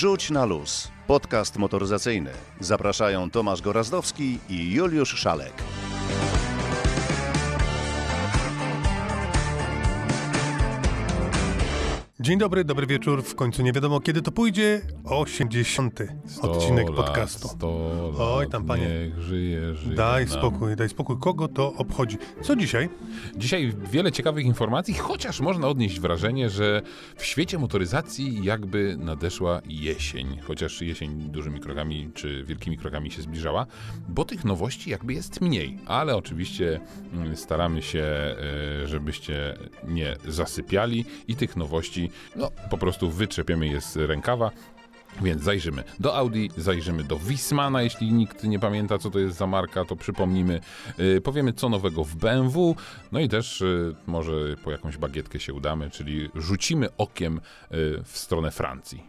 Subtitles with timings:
[0.00, 0.88] Rzuć na luz.
[1.06, 2.30] Podcast motoryzacyjny.
[2.60, 5.52] Zapraszają Tomasz Gorazdowski i Juliusz Szalek.
[12.30, 13.22] Dzień dobry, dobry wieczór.
[13.22, 14.80] W końcu nie wiadomo kiedy to pójdzie.
[15.04, 16.00] 80.
[16.42, 17.48] odcinek lat, podcastu.
[17.48, 17.66] 100
[18.12, 18.88] lat, Oj, tam, panie.
[18.88, 20.38] Niech żyje, żyje Daj nam.
[20.38, 21.16] spokój, daj spokój.
[21.20, 22.18] Kogo to obchodzi?
[22.42, 22.88] Co dzisiaj?
[23.36, 26.82] Dzisiaj wiele ciekawych informacji, chociaż można odnieść wrażenie, że
[27.16, 30.38] w świecie motoryzacji jakby nadeszła jesień.
[30.42, 33.66] Chociaż jesień dużymi krokami czy wielkimi krokami się zbliżała,
[34.08, 35.78] bo tych nowości jakby jest mniej.
[35.86, 36.80] Ale oczywiście
[37.12, 38.36] mm, staramy się, e,
[38.88, 39.54] żebyście
[39.88, 44.50] nie zasypiali i tych nowości no po prostu wytrzepiemy je z rękawa.
[45.22, 49.46] Więc zajrzymy do Audi, zajrzymy do Wismana, jeśli nikt nie pamięta, co to jest za
[49.46, 50.60] marka, to przypomnimy.
[50.98, 52.76] Yy, powiemy, co nowego w BMW,
[53.12, 54.32] no i też yy, może
[54.64, 59.04] po jakąś bagietkę się udamy, czyli rzucimy okiem yy, w stronę Francji.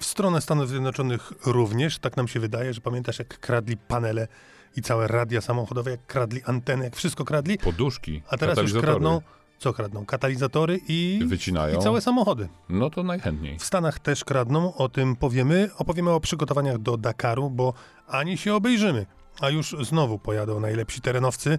[0.00, 1.98] W stronę Stanów Zjednoczonych również.
[1.98, 4.28] Tak nam się wydaje, że pamiętasz jak kradli panele
[4.76, 7.58] i całe radia samochodowe, jak kradli anteny, jak wszystko kradli.
[7.58, 9.20] Poduszki, A teraz już kradną,
[9.58, 10.06] co kradną?
[10.06, 11.78] Katalizatory i, wycinają.
[11.78, 12.48] i całe samochody.
[12.68, 13.58] No to najchętniej.
[13.58, 15.70] W Stanach też kradną, o tym powiemy.
[15.78, 17.74] Opowiemy o przygotowaniach do Dakaru, bo
[18.08, 19.06] ani się obejrzymy,
[19.40, 21.58] a już znowu pojadą najlepsi terenowcy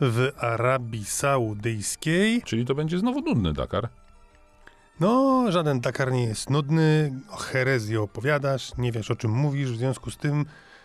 [0.00, 2.42] w Arabii Saudyjskiej.
[2.42, 3.88] Czyli to będzie znowu nudny Dakar.
[5.00, 9.76] No, żaden Dakar nie jest nudny, o herezji opowiadasz, nie wiesz o czym mówisz, w
[9.76, 10.44] związku z tym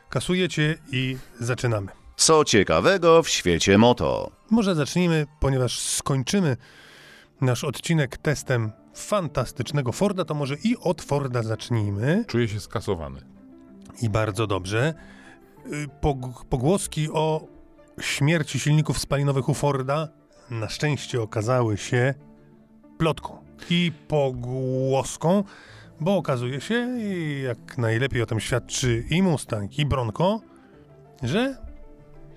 [0.09, 2.00] kasujecie i zaczynamy.
[2.21, 4.31] Co ciekawego w świecie moto?
[4.49, 6.57] Może zacznijmy, ponieważ skończymy
[7.41, 12.25] nasz odcinek testem fantastycznego Forda, to może i od Forda zacznijmy.
[12.27, 13.21] Czuję się skasowany.
[14.01, 14.93] I bardzo dobrze.
[15.67, 17.47] Y, Pog- pogłoski o
[18.01, 20.07] śmierci silników spalinowych u Forda
[20.49, 22.13] na szczęście okazały się
[22.97, 23.37] plotką
[23.69, 25.43] i pogłoską,
[25.99, 30.41] bo okazuje się, i jak najlepiej o tym świadczy i Mustang, i Bronco,
[31.23, 31.70] że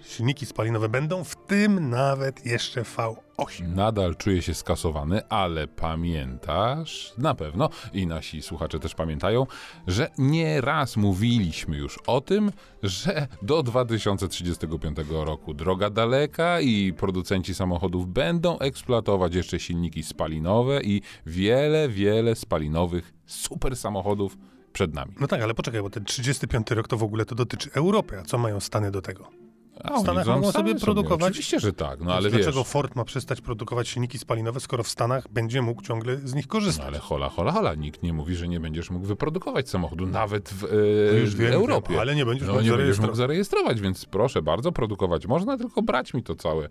[0.06, 3.68] silniki spalinowe będą, w tym nawet jeszcze V8.
[3.68, 9.46] Nadal czuję się skasowany, ale pamiętasz, na pewno i nasi słuchacze też pamiętają,
[9.86, 17.54] że nie raz mówiliśmy już o tym, że do 2035 roku droga daleka i producenci
[17.54, 24.36] samochodów będą eksploatować jeszcze silniki spalinowe i wiele, wiele spalinowych super samochodów
[24.72, 25.14] przed nami.
[25.20, 28.22] No tak, ale poczekaj, bo ten 35 rok to w ogóle to dotyczy Europy, a
[28.22, 29.43] co mają Stany do tego?
[29.84, 32.68] A oni Stanach tam mogą sobie produkować- Oczywiście, że tak, no ale Dlaczego wiesz...
[32.68, 36.52] Ford ma przestać produkować silniki spalinowe, skoro w Stanach będzie mógł ciągle z nich No
[36.52, 36.86] korzystać?
[36.86, 40.64] ale hola, hola, hola, nikt nie mówi, że nie będziesz mógł wyprodukować samochodu nawet w,
[40.64, 40.68] e,
[41.12, 41.90] No już w wiem, Europie.
[41.92, 43.80] wiem, ale nie będziesz no mógł nie będziesz mógł zarejestrować.
[43.80, 46.70] więc proszę bardzo, produkować można, tylko brać mi to całe e,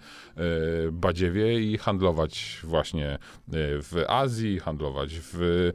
[0.91, 3.17] badziewie i handlować właśnie e,
[3.81, 5.71] w Azji, handlować w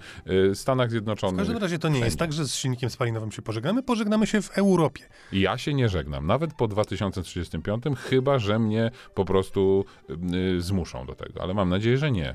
[0.50, 1.36] e, Stanach W Zjednoczonych.
[1.38, 4.50] każdym razie to nie jest tak, że z silnikiem spalinowym się pożegnamy, pożegnamy się w
[4.58, 5.02] Europie.
[5.32, 6.68] Ja się nie żegnam, nawet po
[7.22, 9.84] 2035, chyba, że mnie po prostu
[10.56, 12.34] y, zmuszą do tego, ale mam nadzieję, że nie.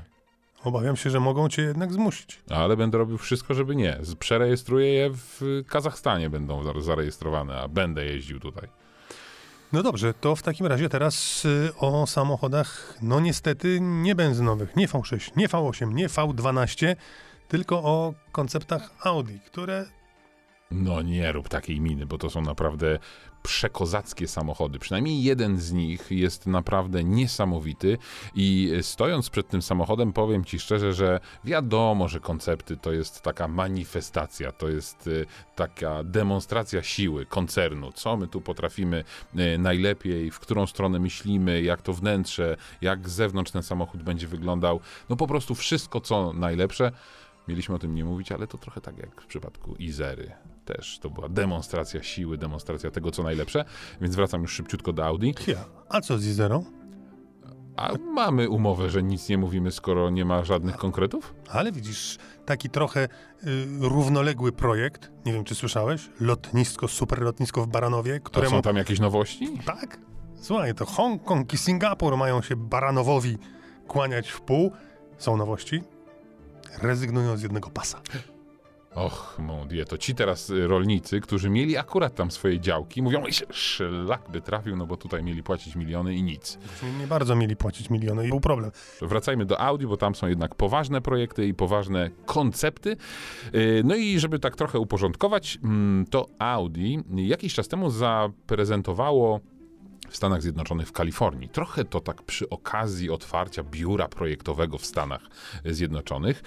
[0.64, 2.40] Obawiam się, że mogą cię jednak zmusić.
[2.50, 3.98] Ale będę robił wszystko, żeby nie.
[4.18, 8.68] Przerejestruję je w Kazachstanie, będą za- zarejestrowane, a będę jeździł tutaj.
[9.72, 14.88] No dobrze, to w takim razie teraz y, o samochodach, no niestety nie benzynowych, nie
[14.88, 16.96] V6, nie V8, nie V12,
[17.48, 19.84] tylko o konceptach Audi, które
[20.70, 22.98] No nie rób takiej miny, bo to są naprawdę
[23.44, 24.78] przekozackie samochody.
[24.78, 27.98] Przynajmniej jeden z nich jest naprawdę niesamowity
[28.34, 33.48] i stojąc przed tym samochodem powiem ci szczerze, że wiadomo, że koncepty to jest taka
[33.48, 39.04] manifestacja, to jest y, taka demonstracja siły koncernu, co my tu potrafimy
[39.38, 44.80] y, najlepiej, w którą stronę myślimy, jak to wnętrze, jak zewnątrz ten samochód będzie wyglądał.
[45.08, 46.92] No po prostu wszystko, co najlepsze.
[47.48, 50.53] Mieliśmy o tym nie mówić, ale to trochę tak jak w przypadku Izery.
[50.64, 53.64] Też to była demonstracja siły, demonstracja tego, co najlepsze.
[54.00, 55.30] Więc wracam już szybciutko do Audi.
[55.46, 55.64] ja.
[55.88, 56.64] A co z Izerą?
[57.76, 61.34] A mamy umowę, że nic nie mówimy, skoro nie ma żadnych konkretów?
[61.50, 63.08] Ale widzisz, taki trochę y,
[63.80, 68.56] równoległy projekt, nie wiem czy słyszałeś, lotnisko, super lotnisko w Baranowie, A któremu...
[68.56, 69.58] są tam jakieś nowości?
[69.66, 69.98] Tak?
[70.36, 73.38] Słuchaj, to Hongkong i Singapur mają się Baranowowi
[73.88, 74.72] kłaniać w pół.
[75.18, 75.82] Są nowości.
[76.82, 78.00] Rezygnują z jednego pasa.
[78.94, 83.22] Och, mon Dieu, to ci teraz y, rolnicy, którzy mieli akurat tam swoje działki, mówią,
[83.24, 86.58] "Oj, szlak by trafił, no bo tutaj mieli płacić miliony i nic.
[87.00, 88.70] Nie bardzo mieli płacić miliony i był problem.
[89.02, 92.96] Wracajmy do Audi, bo tam są jednak poważne projekty i poważne koncepty.
[93.52, 99.40] Yy, No i żeby tak trochę uporządkować, mm, to Audi jakiś czas temu zaprezentowało
[100.10, 101.48] w Stanach Zjednoczonych, w Kalifornii.
[101.48, 105.22] Trochę to tak przy okazji otwarcia biura projektowego w Stanach
[105.64, 106.42] Zjednoczonych.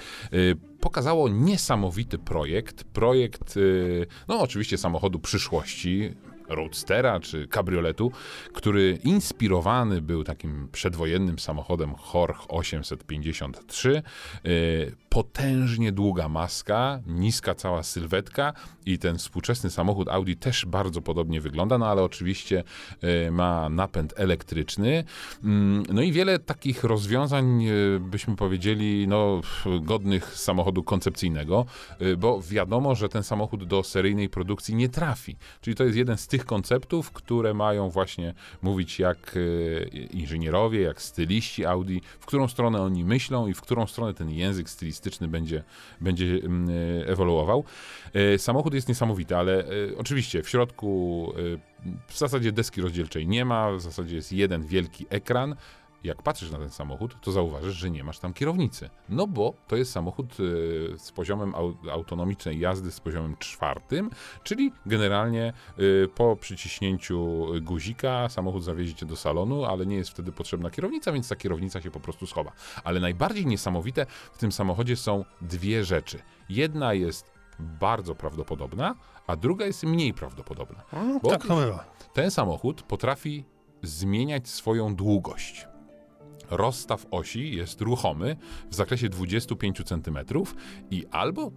[0.88, 2.84] Pokazało niesamowity projekt.
[2.84, 6.12] Projekt, y, no oczywiście samochodu przyszłości,
[6.50, 8.12] roadstera czy kabrioletu,
[8.54, 14.04] który inspirowany był takim przedwojennym samochodem Horch 853.
[14.46, 18.54] Y, potężnie długa maska, niska cała sylwetka
[18.86, 22.64] i ten współczesny samochód Audi też bardzo podobnie wygląda, no ale oczywiście
[23.28, 25.04] y, ma napęd elektryczny.
[25.44, 29.42] Mm, No i wiele takich rozwiązań, y, byśmy powiedzieli, no,
[29.82, 31.66] godnych samochodu koncepcyjnego,
[32.18, 35.38] bo wiadomo, że ten samochód do seryjnej produkcji nie trafi.
[35.62, 41.02] Czyli to jest jeden z tych konceptów, które mają właśnie mówić jak y, inżynierowie, jak
[41.02, 45.64] styliści Audi, w którą stronę oni myślą i w którą stronę ten język stylistyczny będzie,
[46.02, 47.64] będzie mm, y, ewoluował.
[48.16, 49.66] Y, Samochód jest niesamowity, ale
[49.98, 51.34] oczywiście w środku
[52.08, 55.56] w zasadzie deski rozdzielczej nie ma, w zasadzie jest jeden wielki ekran.
[56.04, 58.90] Jak patrzysz na ten samochód, to zauważysz, że nie masz tam kierownicy.
[59.10, 64.10] No bo to jest samochód y, z poziomem au, autonomicznej jazdy z poziomem czwartym,
[64.44, 70.32] czyli generalnie y, po przyciśnięciu guzika samochód zawiezie cię do salonu, ale nie jest wtedy
[70.32, 72.52] potrzebna kierownica, więc ta kierownica się po prostu schowa.
[72.84, 76.20] Ale najbardziej niesamowite w tym samochodzie są dwie rzeczy.
[76.50, 78.96] Jedna jest bardzo prawdopodobna,
[79.28, 80.84] a druga jest mniej prawdopodobna.
[80.94, 81.86] No, Bo tak to bywa.
[82.14, 83.46] ten samochód potrafi
[83.84, 85.68] zmieniać swoją długość.
[86.50, 88.36] Rozstaw osi jest ruchomy
[88.70, 90.18] w zakresie 25 cm
[90.92, 91.52] i albo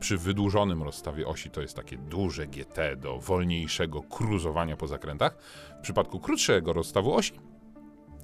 [0.00, 5.36] przy wydłużonym rozstawie osi to jest takie duże GT do wolniejszego cruzowania po zakrętach.
[5.78, 7.32] W przypadku krótszego rozstawu osi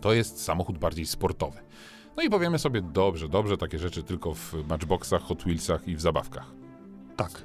[0.01, 1.59] to jest samochód bardziej sportowy.
[2.17, 6.01] No i powiemy sobie, dobrze, dobrze, takie rzeczy tylko w matchboxach, Hot Wheelsach i w
[6.01, 6.47] zabawkach
[7.17, 7.45] Tak.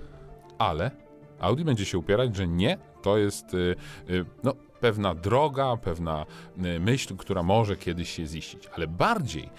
[0.57, 0.91] ale
[1.39, 3.75] Audi będzie się upierać, że nie, to jest y,
[4.09, 6.25] y, no, pewna droga, pewna
[6.57, 8.67] y, myśl, która może kiedyś się ziścić.
[8.75, 9.49] Ale bardziej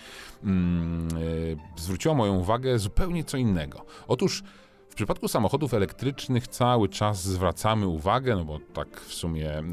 [0.44, 1.08] mm,
[2.08, 3.84] y, moją uwagę zupełnie co innego.
[4.08, 4.42] Otóż
[4.96, 9.64] w przypadku samochodów elektrycznych cały czas zwracamy uwagę, no bo tak w sumie e,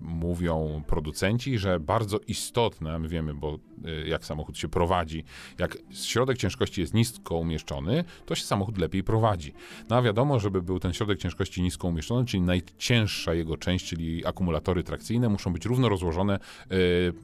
[0.00, 5.24] mówią producenci, że bardzo istotne, my wiemy, bo e, jak samochód się prowadzi,
[5.58, 9.52] jak środek ciężkości jest nisko umieszczony, to się samochód lepiej prowadzi.
[9.88, 14.26] No a wiadomo, żeby był ten środek ciężkości nisko umieszczony, czyli najcięższa jego część, czyli
[14.26, 16.76] akumulatory trakcyjne, muszą być równo rozłożone e,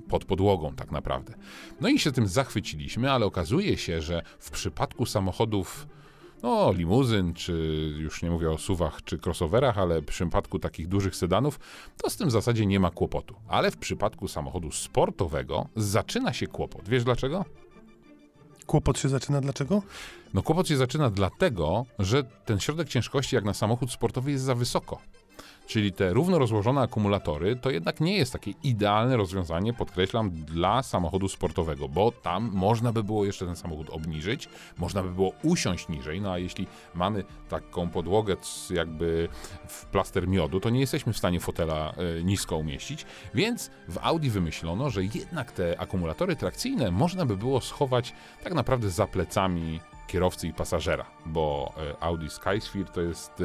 [0.09, 1.35] pod podłogą tak naprawdę.
[1.81, 5.87] No i się tym zachwyciliśmy, ale okazuje się, że w przypadku samochodów
[6.43, 7.53] no, limuzyn, czy
[7.99, 11.61] już nie mówię o suwach czy crossoverach, ale w przypadku takich dużych sedanów,
[12.03, 13.35] to z tym w zasadzie nie ma kłopotu.
[13.49, 16.89] Ale w przypadku samochodu sportowego zaczyna się kłopot.
[16.89, 17.45] Wiesz dlaczego?
[18.67, 19.83] Kłopot się zaczyna dlaczego?
[20.35, 24.55] No kłopot się zaczyna dlatego, że ten środek ciężkości jak na samochód sportowy jest za
[24.55, 24.99] wysoko.
[25.69, 31.29] Czyli te równo rozłożone akumulatory to jednak nie jest takie idealne rozwiązanie, podkreślam, dla samochodu
[31.29, 34.49] sportowego, bo tam można by było jeszcze ten samochód obniżyć,
[34.79, 38.37] można by było usiąść niżej, no a jeśli mamy taką podłogę
[38.71, 39.29] jakby
[39.69, 44.29] w plaster miodu, to nie jesteśmy w stanie fotela e, nisko umieścić, więc w Audi
[44.29, 48.15] wymyślono, że jednak te akumulatory trakcyjne można by było schować
[48.45, 53.45] tak naprawdę za plecami kierowcy i pasażera, bo e, Audi Skysphere to jest e,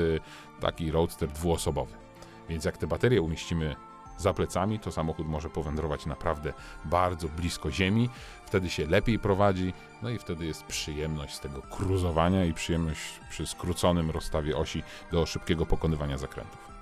[0.61, 2.03] taki roadster dwuosobowy.
[2.49, 3.75] Więc jak te baterie umieścimy
[4.17, 6.53] za plecami, to samochód może powędrować naprawdę
[6.85, 8.09] bardzo blisko ziemi,
[8.45, 13.47] wtedy się lepiej prowadzi, no i wtedy jest przyjemność z tego cruzowania i przyjemność przy
[13.47, 16.73] skróconym rozstawie osi do szybkiego pokonywania zakrętów.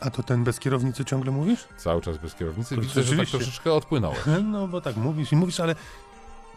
[0.00, 1.68] A to ten bez kierownicy ciągle mówisz?
[1.76, 2.74] Cały czas bez kierownicy.
[2.76, 4.18] To Widzę, że tak troszeczkę odpłynąłem.
[4.52, 5.74] No bo tak mówisz i mówisz, ale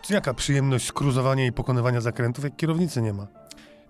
[0.10, 3.28] jaka przyjemność skruzowania i pokonywania zakrętów, jak kierownicy nie ma?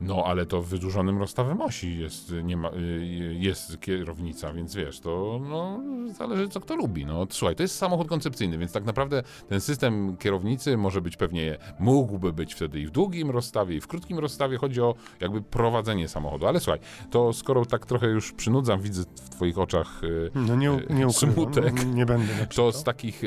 [0.01, 5.39] No, ale to wydłużonym rozstawem osi jest, nie ma, y, jest kierownica, więc wiesz, to
[5.49, 5.79] no,
[6.13, 7.05] zależy co kto lubi.
[7.05, 11.57] No, słuchaj, to jest samochód koncepcyjny, więc tak naprawdę ten system kierownicy może być pewnie,
[11.79, 14.57] mógłby być wtedy i w długim rozstawie, i w krótkim rozstawie.
[14.57, 16.47] Chodzi o jakby prowadzenie samochodu.
[16.47, 16.79] Ale słuchaj,
[17.11, 21.13] to skoro tak trochę już przynudzam, widzę w twoich oczach y, No nie, y, nie
[21.13, 21.85] smutek.
[21.85, 23.21] nie będę To z takich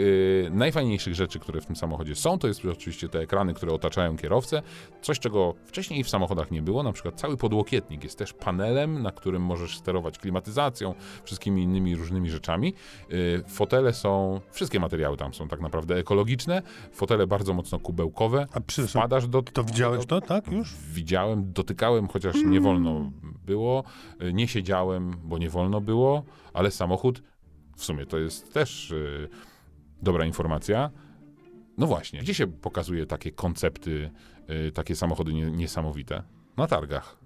[0.51, 4.63] najfajniejszych rzeczy, które w tym samochodzie są, to jest oczywiście te ekrany, które otaczają kierowcę.
[5.03, 6.83] Coś, czego wcześniej w samochodach nie było.
[6.83, 12.31] Na przykład cały podłokietnik jest też panelem, na którym możesz sterować klimatyzacją, wszystkimi innymi różnymi
[12.31, 12.75] rzeczami.
[13.13, 16.63] Y, fotele są, wszystkie materiały tam są tak naprawdę ekologiczne.
[16.93, 18.47] Fotele bardzo mocno kubełkowe.
[18.53, 19.43] A przepraszam, Wpadasz do...
[19.43, 20.75] to widziałeś to, tak już?
[20.93, 23.11] Widziałem, dotykałem, chociaż nie wolno
[23.47, 23.85] było.
[24.23, 26.23] Y, Nie siedziałem, bo nie wolno było,
[26.53, 27.23] ale samochód,
[27.77, 29.29] w sumie to jest też y,
[30.03, 30.91] dobra informacja.
[31.79, 34.11] No właśnie, gdzie się pokazuje takie koncepty,
[34.69, 36.23] y, takie samochody nie, niesamowite?
[36.59, 37.17] Na targach.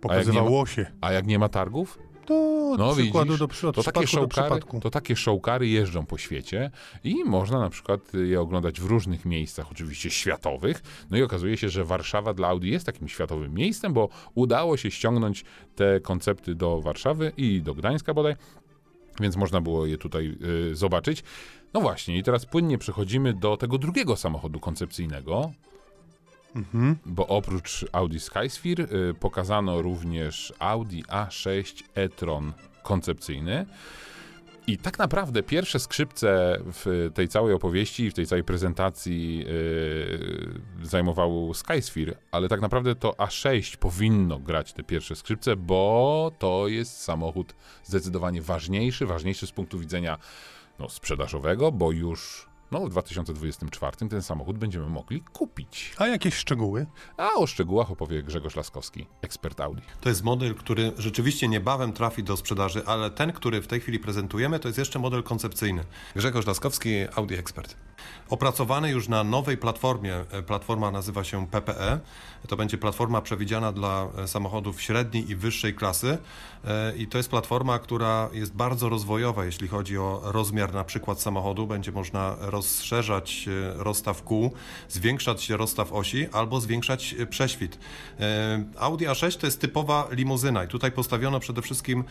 [0.00, 0.86] Pokazywało się.
[1.00, 1.98] A jak nie ma targów?
[2.26, 6.18] To No przykładu widzisz, do, przy- od to takie, showkary, to takie showkary jeżdżą po
[6.18, 6.70] świecie
[7.04, 10.82] i można na przykład je oglądać w różnych miejscach, oczywiście światowych.
[11.10, 14.90] No i okazuje się, że Warszawa dla Audi jest takim światowym miejscem, bo udało się
[14.90, 15.44] ściągnąć
[15.76, 18.34] te koncepty do Warszawy i do Gdańska bodaj,
[19.20, 20.36] więc można było je tutaj
[20.70, 21.22] y, zobaczyć.
[21.74, 25.52] No właśnie, i teraz płynnie przechodzimy do tego drugiego samochodu koncepcyjnego,
[26.54, 26.96] Mhm.
[27.06, 32.52] bo oprócz Audi Skysphere y, pokazano również Audi A6 e-tron
[32.82, 33.66] koncepcyjny.
[34.66, 41.54] I tak naprawdę pierwsze skrzypce w tej całej opowieści, w tej całej prezentacji yy, zajmował
[41.54, 47.54] Skysphere, ale tak naprawdę to A6 powinno grać te pierwsze skrzypce, bo to jest samochód
[47.84, 50.18] zdecydowanie ważniejszy, ważniejszy z punktu widzenia
[50.78, 55.94] no, sprzedażowego, bo już no, w 2024 ten samochód będziemy mogli kupić.
[55.98, 56.86] A jakieś szczegóły?
[57.16, 59.82] A o szczegółach opowie Grzegorz Laskowski, ekspert Audi.
[60.00, 63.98] To jest model, który rzeczywiście niebawem trafi do sprzedaży, ale ten, który w tej chwili
[63.98, 65.84] prezentujemy, to jest jeszcze model koncepcyjny.
[66.16, 67.76] Grzegorz Laskowski, Audi Expert.
[68.28, 70.14] Opracowany już na nowej platformie.
[70.30, 72.00] E, Platforma nazywa się PPE.
[72.48, 76.18] To będzie platforma przewidziana dla e, samochodów średniej i wyższej klasy.
[76.64, 81.20] E, I to jest platforma, która jest bardzo rozwojowa, jeśli chodzi o rozmiar na przykład
[81.20, 81.66] samochodu.
[81.66, 84.52] Będzie można rozszerzać e, rozstaw kół,
[84.88, 87.78] zwiększać rozstaw osi albo zwiększać e, prześwit.
[88.78, 92.04] Audi A6 to jest typowa limuzyna i tutaj postawiono przede wszystkim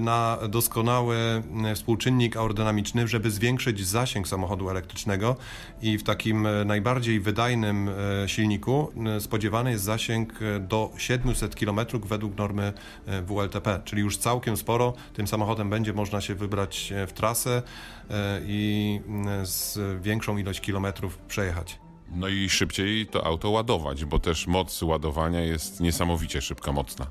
[0.00, 1.42] na doskonały
[1.74, 5.36] współczynnik aerodynamiczny, żeby zwiększyć zasięg samochodu elektrycznego
[5.82, 7.90] i w takim najbardziej wydajnym
[8.26, 12.72] silniku spodziewany jest zasięg do 700 km według normy
[13.06, 17.62] WLTP, czyli już całkiem sporo tym samochodem będzie można się wybrać e, w trasę
[18.10, 21.78] e, i mm, z większą ilość kilometrów przejechać.
[22.14, 27.06] No i szybciej to auto ładować, bo też moc ładowania jest niesamowicie szybka, mocna.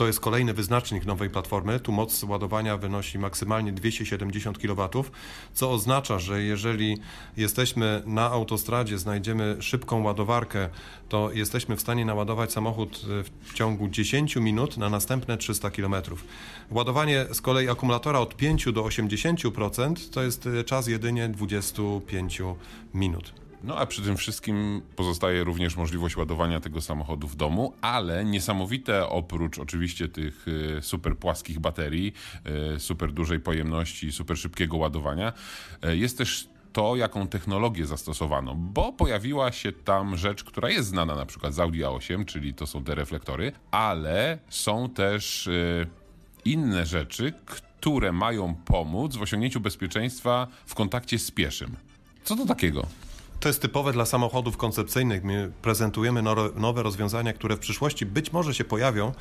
[0.00, 1.80] To jest kolejny wyznacznik nowej platformy.
[1.80, 5.04] Tu moc ładowania wynosi maksymalnie 270 kW,
[5.52, 6.98] co oznacza, że jeżeli
[7.36, 10.68] jesteśmy na autostradzie, znajdziemy szybką ładowarkę,
[11.08, 15.94] to jesteśmy w stanie naładować samochód e, w ciągu 10 minut na następne 300 km.
[16.70, 22.42] Ładowanie z kolei akumulatora od 5 do 80% to jest e, czas jedynie 25
[22.94, 23.40] minut.
[23.64, 29.08] No a przy tym wszystkim pozostaje również możliwość ładowania tego samochodu w domu, ale niesamowite
[29.08, 32.12] oprócz oczywiście tych y, super płaskich baterii,
[32.76, 35.32] y, super dużej pojemności, super szybkiego ładowania,
[35.84, 41.14] y, jest też to, jaką technologię zastosowano, bo pojawiła się tam rzecz, która jest znana
[41.16, 45.48] na przykład z Audi A8, czyli to są te reflektory, ale są też
[46.44, 51.76] inne rzeczy, które mają pomóc w osiągnięciu bezpieczeństwa w kontakcie z pieszym.
[52.24, 52.86] Co to takiego?
[53.40, 55.24] To jest typowe dla samochodów koncepcyjnych.
[55.24, 56.22] My prezentujemy
[56.56, 59.12] nowe rozwiązania, które w przyszłości być może się pojawią,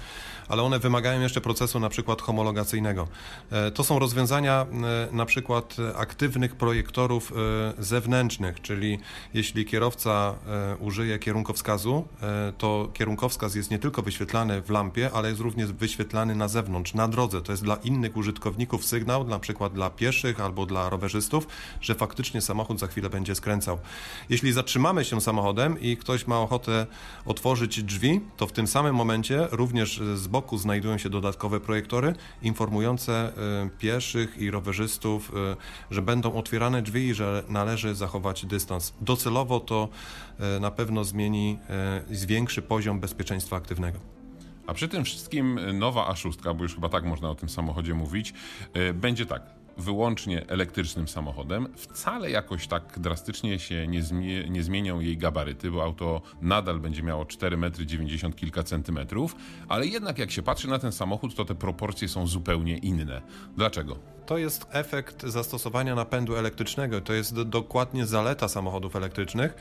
[0.47, 3.07] ale one wymagają jeszcze procesu na przykład homologacyjnego.
[3.51, 4.65] E, To są rozwiązania
[5.11, 8.99] e, na przykład aktywnych projektorów e, zewnętrznych, czyli
[9.33, 10.35] jeśli kierowca
[10.79, 12.07] użyje kierunkowskazu,
[12.57, 17.07] to kierunkowskaz jest nie tylko wyświetlany w lampie, ale jest również wyświetlany na zewnątrz, na
[17.07, 17.41] drodze.
[17.41, 21.47] To jest dla innych użytkowników sygnał, na przykład dla pieszych albo dla rowerzystów,
[21.81, 23.79] że faktycznie samochód za chwilę będzie skręcał.
[24.29, 26.87] Jeśli zatrzymamy się samochodem i ktoś ma ochotę
[27.25, 33.13] otworzyć drzwi, to w tym samym momencie również z boku znajdują się dodatkowe projektory informujące
[33.13, 35.55] e, pieszych i rowerzystów, e,
[35.91, 38.93] że będą otwierane drzwi i że należy zachować dystans.
[39.01, 39.89] Docelowo to
[40.39, 43.99] e, na pewno zmieni e, zwiększy poziom bezpieczeństwa aktywnego.
[44.67, 48.33] A przy tym wszystkim nowa A6, bo już chyba tak można o tym samochodzie mówić,
[48.93, 49.41] będzie tak,
[49.79, 51.67] wyłącznie elektrycznym samochodem.
[51.75, 57.03] Wcale jakoś tak drastycznie się nie, zmie- nie zmienią jej gabaryty, bo auto nadal będzie
[57.03, 59.35] miało 4,90 m kilka centymetrów,
[59.67, 63.21] ale jednak jak się patrzy na ten samochód, to te proporcje są zupełnie inne.
[63.57, 63.99] Dlaczego?
[64.29, 67.01] To jest efekt zastosowania napędu elektrycznego.
[67.01, 69.55] To jest do, dokładnie zaleta samochodów elektrycznych.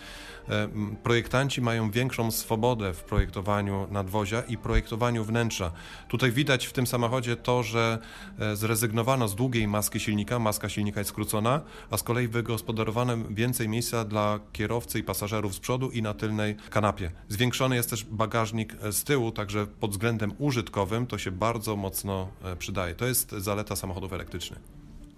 [0.49, 0.69] E,
[1.03, 5.73] Projektanci mają większą swobodę w projektowaniu nadwozia i projektowaniu wnętrza.
[6.09, 7.99] Tutaj widać w tym samochodzie to, że
[8.39, 11.61] e, zrezygnowano z długiej maski silnika, maska silnika jest skrócona,
[11.91, 16.57] a z kolei wygospodarowano więcej miejsca dla kierowcy i pasażerów z przodu i na tylnej
[16.71, 17.11] kanapie.
[17.29, 22.29] Zwiększony jest też bagażnik e, z tyłu, także pod względem użytkowym to się bardzo mocno
[22.59, 22.95] przydaje.
[22.95, 24.58] To jest zaleta samochodów elektrycznych.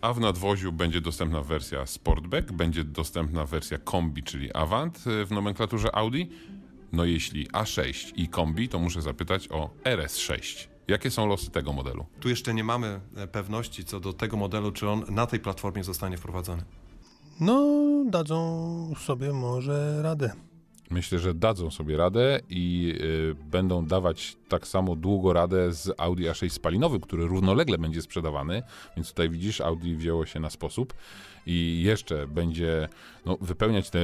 [0.01, 5.31] A w nadwoziu będzie dostępna wersja Sportback, będzie dostępna wersja Kombi, czyli Avant y, w
[5.31, 6.23] nomenklaturze Audi.
[6.93, 10.69] No jeśli A6 i Kombi, to muszę zapytać o RS6.
[10.89, 12.07] Jakie są losy tego modelu?
[12.21, 15.85] Tu jeszcze nie mamy e, pewności co do tego modelu, czy on na tej platformie
[15.85, 16.63] zostanie wprowadzony.
[17.41, 20.33] No, dadzą sobie może radę.
[20.91, 26.25] Myślę, że dadzą sobie radę i y, będą dawać tak samo długo radę z Audi
[26.25, 28.63] A6 spalinowy, który równolegle będzie sprzedawany,
[28.97, 30.95] więc tutaj widzisz, Audi wzięło się na sposób
[31.47, 32.89] i jeszcze będzie
[33.27, 34.01] no, wypełniać te,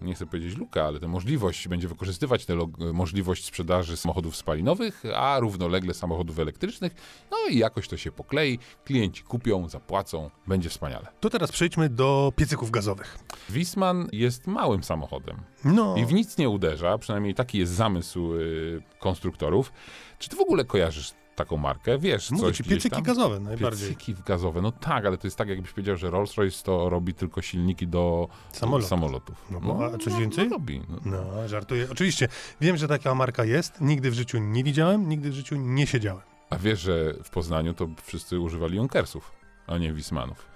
[0.00, 2.58] nie chcę powiedzieć lukę, ale tę możliwość, będzie wykorzystywać tę
[2.92, 6.94] możliwość sprzedaży samochodów spalinowych, a równolegle samochodów elektrycznych,
[7.30, 11.06] no i jakoś to się poklei, klienci kupią, zapłacą, będzie wspaniale.
[11.20, 13.18] To teraz przejdźmy do piecyków gazowych.
[13.50, 18.82] Wisman jest małym samochodem, No, i w nic nie uderza, przynajmniej taki jest zamysł y,
[18.98, 19.72] konstruktorów.
[20.18, 21.12] Czy ty w ogóle kojarzysz
[21.44, 21.98] taką markę?
[21.98, 23.02] Wiesz, mówię coś ci, piecyki tam?
[23.02, 23.88] gazowe najbardziej.
[23.88, 27.42] Piecyki gazowe, no tak, ale to jest tak, jakbyś powiedział, że Rolls-Royce to robi tylko
[27.42, 28.88] silniki do Samolotów.
[28.88, 29.46] samolotów.
[29.50, 30.44] No bo- a coś więcej?
[30.48, 30.82] No, robi.
[30.88, 30.98] No.
[31.04, 31.86] No, żartuję.
[31.92, 32.28] Oczywiście,
[32.60, 33.80] wiem, że taka marka jest.
[33.80, 36.22] Nigdy w życiu nie widziałem, nigdy w życiu nie siedziałem.
[36.50, 39.32] A wiesz, że w Poznaniu to wszyscy używali Junkersów,
[39.66, 40.46] a nie Wismanów.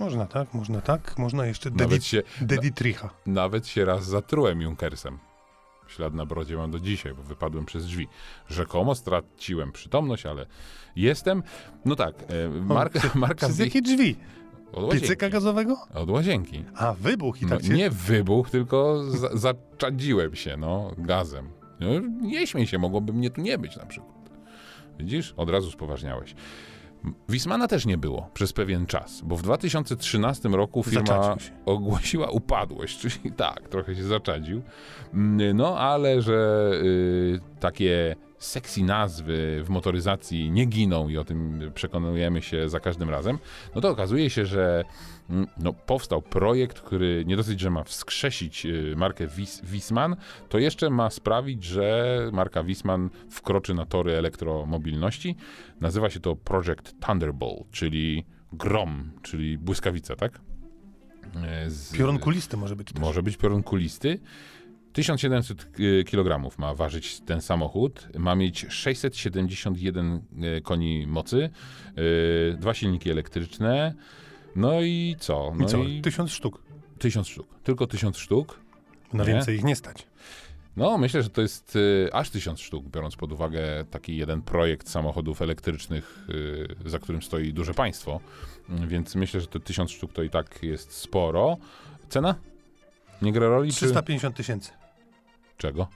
[0.00, 3.10] Można tak, można tak, można jeszcze Nawet się, Deditricha.
[3.26, 5.18] nawet się raz zatrułem Junkersem.
[5.96, 8.08] Ślad na brodzie mam do dzisiaj, bo wypadłem przez drzwi.
[8.50, 10.46] Rzekomo straciłem przytomność, ale
[10.96, 11.42] jestem.
[11.84, 14.16] No tak, e, marka, marka Przez jakie drzwi?
[14.72, 15.00] od łazienki.
[15.00, 15.76] Piecyka gazowego?
[15.94, 16.64] Od łazienki.
[16.74, 17.72] A, wybuch i No, tak się...
[17.74, 21.48] nie wybuch, tylko za, zaczadziłem się, no, gazem.
[21.80, 21.86] No,
[22.20, 24.30] nie śmiej się, mogłoby mnie tu nie być na przykład.
[24.98, 25.34] Widzisz?
[25.36, 26.34] Od razu spoważniałeś.
[27.28, 33.32] Wismana też nie było przez pewien czas, bo w 2013 roku firma ogłosiła upadłość, czyli
[33.32, 34.62] tak, trochę się zaczadził.
[35.14, 41.60] Mm, No, ale że y, takie sexy nazwy w motoryzacji nie giną i o tym
[41.74, 43.38] przekonujemy się za każdym razem,
[43.74, 44.84] no to okazuje się, że
[45.58, 50.16] no, powstał projekt, który nie dosyć, że ma wskrzesić y, markę Wis Wisman,
[50.48, 55.36] to jeszcze ma sprawić, że marka Wisman wkroczy na tory elektromobilności.
[55.80, 60.40] Nazywa się to Project Thunderbolt, czyli grom, czyli błyskawica, tak?
[61.44, 63.00] E, Z- Piorun kulisty może być też.
[63.02, 64.18] może być piorun kulisty.
[64.92, 65.70] 1700
[66.10, 68.08] kg ma ważyć ten samochód.
[68.18, 70.20] Ma mieć 671
[70.56, 71.50] e, koni mocy,
[72.58, 73.94] dwa silniki elektryczne.
[74.56, 75.52] No i co?
[75.58, 75.78] No I co?
[75.78, 76.62] i Tysiąc sztuk.
[76.98, 77.46] 1000 sztuk.
[77.62, 78.60] Tylko 1000 sztuk.
[79.12, 79.30] Na Nie?
[79.32, 80.06] więcej ich nie stać.
[80.76, 84.88] No, myślę, że to jest e, aż 1000 sztuk, biorąc pod uwagę taki jeden projekt
[84.88, 86.26] samochodów elektrycznych,
[86.84, 88.20] e, za którym stoi duże państwo.
[88.68, 91.56] Mm, Więc myślę, że te 1000 sztuk to i tak jest sporo.
[92.08, 92.34] Cena?
[93.22, 93.70] Nie gra roli?
[93.70, 93.76] Czy...
[93.76, 94.70] 350 tysięcy
[95.56, 95.86] Czego?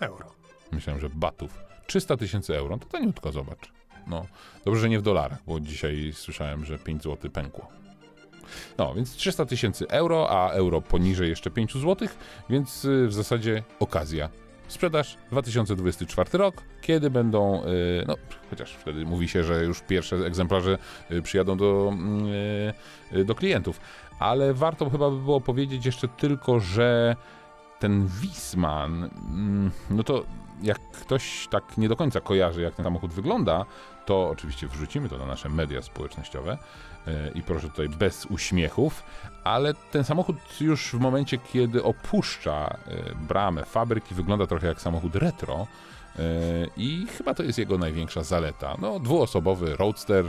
[0.00, 0.34] euro.
[0.72, 1.58] Myślałem, że batów.
[1.86, 3.72] 300 tysięcy euro, to taniutko, zobacz.
[4.08, 4.26] No,
[4.64, 7.68] dobrze, że nie w dolarach, bo dzisiaj słyszałem, że 5 zł pękło.
[8.78, 12.08] No, więc 300 tysięcy euro, a euro poniżej jeszcze 5 zł,
[12.50, 14.28] więc y, w zasadzie okazja.
[14.68, 18.14] Sprzedaż 2024 rok, kiedy będą, y, no
[18.50, 20.78] chociaż wtedy mówi się, że już pierwsze egzemplarze
[21.10, 22.26] y, przyjadą do, mm,
[23.26, 23.80] do klientów,
[24.18, 27.16] ale warto chyba by było powiedzieć jeszcze tylko, że
[27.78, 30.24] ten Wisman, mm, no to
[30.62, 33.64] jak ktoś tak nie do końca kojarzy, jak ten samochód wygląda,
[34.08, 36.58] to oczywiście wrzucimy to na nasze media społecznościowe
[37.06, 39.02] e, i proszę tutaj bez uśmiechów,
[39.44, 45.16] ale ten samochód już w momencie, kiedy opuszcza e, bramę fabryki, wygląda trochę jak samochód
[45.16, 45.66] retro.
[46.18, 46.22] e,
[46.76, 48.76] I chyba to jest jego największa zaleta.
[48.80, 50.24] No, dwuosobowy roadster,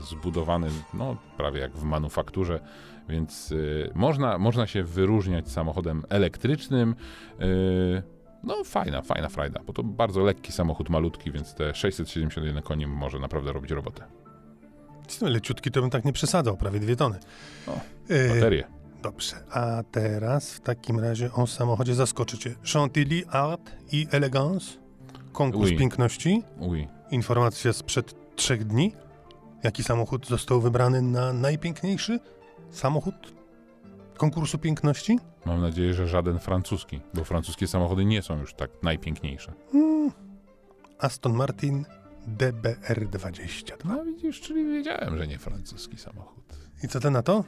[0.00, 2.60] zbudowany no, prawie jak w manufakturze,
[3.08, 3.54] więc
[3.94, 6.94] można, można się wyróżniać samochodem elektrycznym.
[8.46, 13.18] No fajna, fajna frajda, bo to bardzo lekki samochód, malutki, więc te 671 koni może
[13.18, 14.04] naprawdę robić robotę.
[15.18, 17.18] Tym leciutki to bym tak nie przesadzał, prawie dwie tony.
[17.68, 17.72] O,
[18.08, 18.64] E, Baterie.
[19.02, 22.54] Dobrze, a teraz w takim razie o samochodzie zaskoczycie.
[22.72, 24.66] Chantilly, Art i Elegance.
[25.32, 25.76] Konkurs Oui.
[25.76, 26.42] piękności.
[26.60, 26.88] Uj.
[27.10, 28.92] Informacja sprzed trzech dni.
[29.62, 32.20] Jaki samochód został wybrany na najpiękniejszy
[32.70, 33.14] samochód
[34.16, 35.18] konkursu piękności?
[35.46, 39.52] Mam nadzieję, że żaden francuski, bo francuskie samochody nie są już tak najpiękniejsze.
[39.72, 40.10] Hmm.
[40.98, 41.84] Aston Martin
[42.38, 43.72] DBR22.
[43.84, 46.44] No widzisz, czyli wiedziałem, że nie francuski samochód.
[46.84, 47.44] I co ty na to?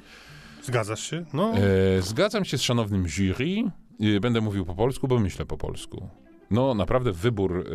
[0.62, 1.24] Zgadzasz się?
[1.32, 1.52] No,
[1.98, 3.70] E, zgadzam się z szanownym jury.
[4.16, 6.08] E, będę mówił po polsku, bo myślę po polsku.
[6.50, 7.66] No, naprawdę wybór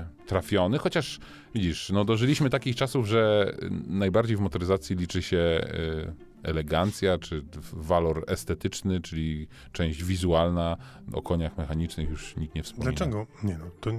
[0.00, 1.18] e, trafiony, chociaż
[1.54, 3.52] widzisz, no dożyliśmy takich czasów, że
[3.86, 10.76] najbardziej w motoryzacji liczy się e, elegancja, czy walor estetyczny, czyli część wizualna.
[11.12, 12.90] O koniach mechanicznych już nikt nie wspomina.
[12.92, 13.26] dlaczego?
[13.42, 13.90] Nie no, to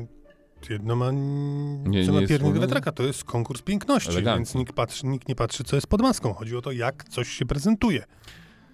[0.69, 5.07] jedno ma Nie, co nie ma piernik wiatraka, to jest konkurs piękności, więc nikt, patrzy,
[5.07, 6.33] nikt nie patrzy, co jest pod maską.
[6.33, 8.03] Chodzi o to, jak coś się prezentuje.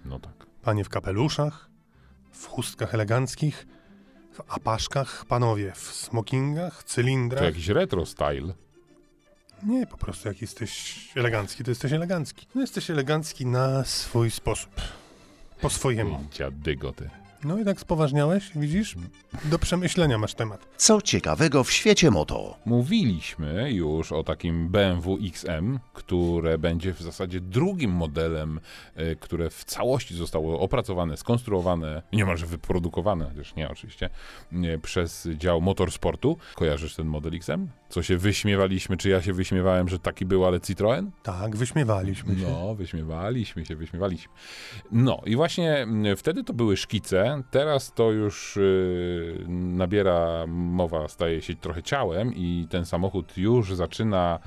[0.04, 0.46] No tak.
[0.62, 1.70] Panie w kapeluszach,
[2.30, 3.66] w chustkach eleganckich,
[4.32, 7.42] w apaszkach, panowie w smokingach, To cylindrach.
[7.44, 8.54] jakiś retro style.
[9.66, 12.46] Nie, po prostu jak jesteś elegancki, to jesteś elegancki.
[12.54, 14.70] No jesteś elegancki na swój sposób.
[15.60, 16.24] Po swojemu.
[16.32, 17.10] Dziadygo ty.
[17.44, 18.96] No i tak spoważniałeś, widzisz?
[19.44, 20.66] Do przemyślenia masz temat.
[20.76, 22.58] Co ciekawego w świecie moto?
[22.64, 28.60] Mówiliśmy już o takim BMW XM, które będzie w zasadzie drugim modelem,
[28.96, 34.10] e, które w całości zostało opracowane, skonstruowane, niemalże wyprodukowane, chociaż nie oczywiście,
[34.52, 36.38] nie, przez dział motorsportu.
[36.54, 37.66] Kojarzysz ten model XM?
[37.88, 41.10] Co się wyśmiewaliśmy, czy ja się wyśmiewałem, że taki był, ale Citroen?
[41.22, 42.48] Tak, wyśmiewaliśmy się.
[42.48, 44.32] No, wyśmiewaliśmy się, wyśmiewaliśmy.
[44.92, 51.42] No i właśnie mm, wtedy to były szkice, teraz to już y, nabiera, mowa staje
[51.42, 54.38] się trochę ciałem i ten samochód już zaczyna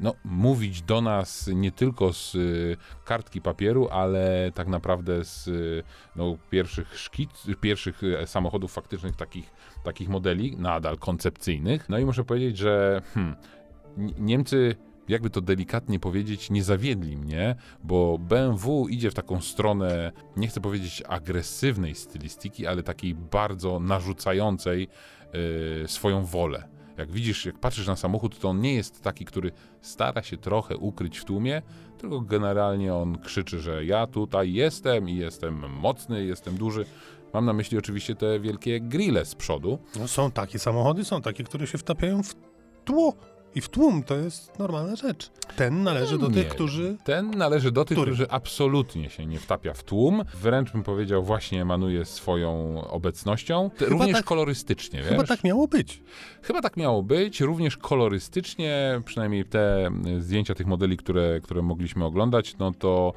[0.00, 5.82] no, mówić do nas nie tylko z y, kartki papieru, ale tak naprawdę z y,
[6.16, 7.30] no, pierwszych szkic,
[7.60, 9.50] pierwszych samochodów faktycznych takich,
[9.84, 11.88] takich modeli, nadal koncepcyjnych.
[11.88, 13.36] No i muszę powiedzieć, że hmm,
[14.18, 14.76] Niemcy
[15.08, 20.60] jakby to delikatnie powiedzieć, nie zawiedli mnie, bo BMW idzie w taką stronę, nie chcę
[20.60, 24.88] powiedzieć agresywnej stylistyki, ale takiej bardzo narzucającej
[25.80, 26.68] yy, swoją wolę.
[26.98, 30.76] Jak widzisz, jak patrzysz na samochód, to on nie jest taki, który stara się trochę
[30.76, 31.62] ukryć w tłumie,
[31.98, 36.84] tylko generalnie on krzyczy, że ja tutaj jestem i jestem mocny, jestem duży.
[37.32, 39.78] Mam na myśli oczywiście te wielkie grille z przodu.
[39.98, 42.34] No, są takie samochody, są takie, które się wtapiają w
[42.84, 43.14] tło.
[43.54, 45.30] I w tłum to jest normalna rzecz.
[45.56, 46.34] Ten należy do Nie.
[46.34, 46.96] tych, którzy.
[47.04, 48.12] Ten należy do tych, Który?
[48.12, 50.24] którzy absolutnie się nie wtapia w tłum.
[50.34, 53.70] Wręcz bym powiedział, właśnie emanuje swoją obecnością.
[53.76, 55.08] Chyba również tak- kolorystycznie, wiesz?
[55.08, 56.02] Chyba tak miało być.
[56.42, 62.04] Chyba tak miało być, również kolorystycznie, przynajmniej te y, zdjęcia tych modeli, które, które mogliśmy
[62.04, 63.12] oglądać, no to,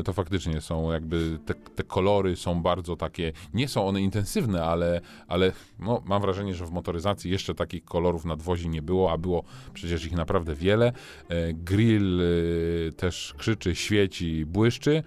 [0.00, 4.64] y, to faktycznie są jakby, te, te kolory są bardzo takie, nie są one intensywne,
[4.64, 9.18] ale, ale no, mam wrażenie, że w motoryzacji jeszcze takich kolorów nadwozi nie było, a
[9.18, 9.44] było
[9.74, 10.92] przecież ich naprawdę wiele.
[11.28, 15.02] E, Grill y, też krzyczy, świeci, błyszczy.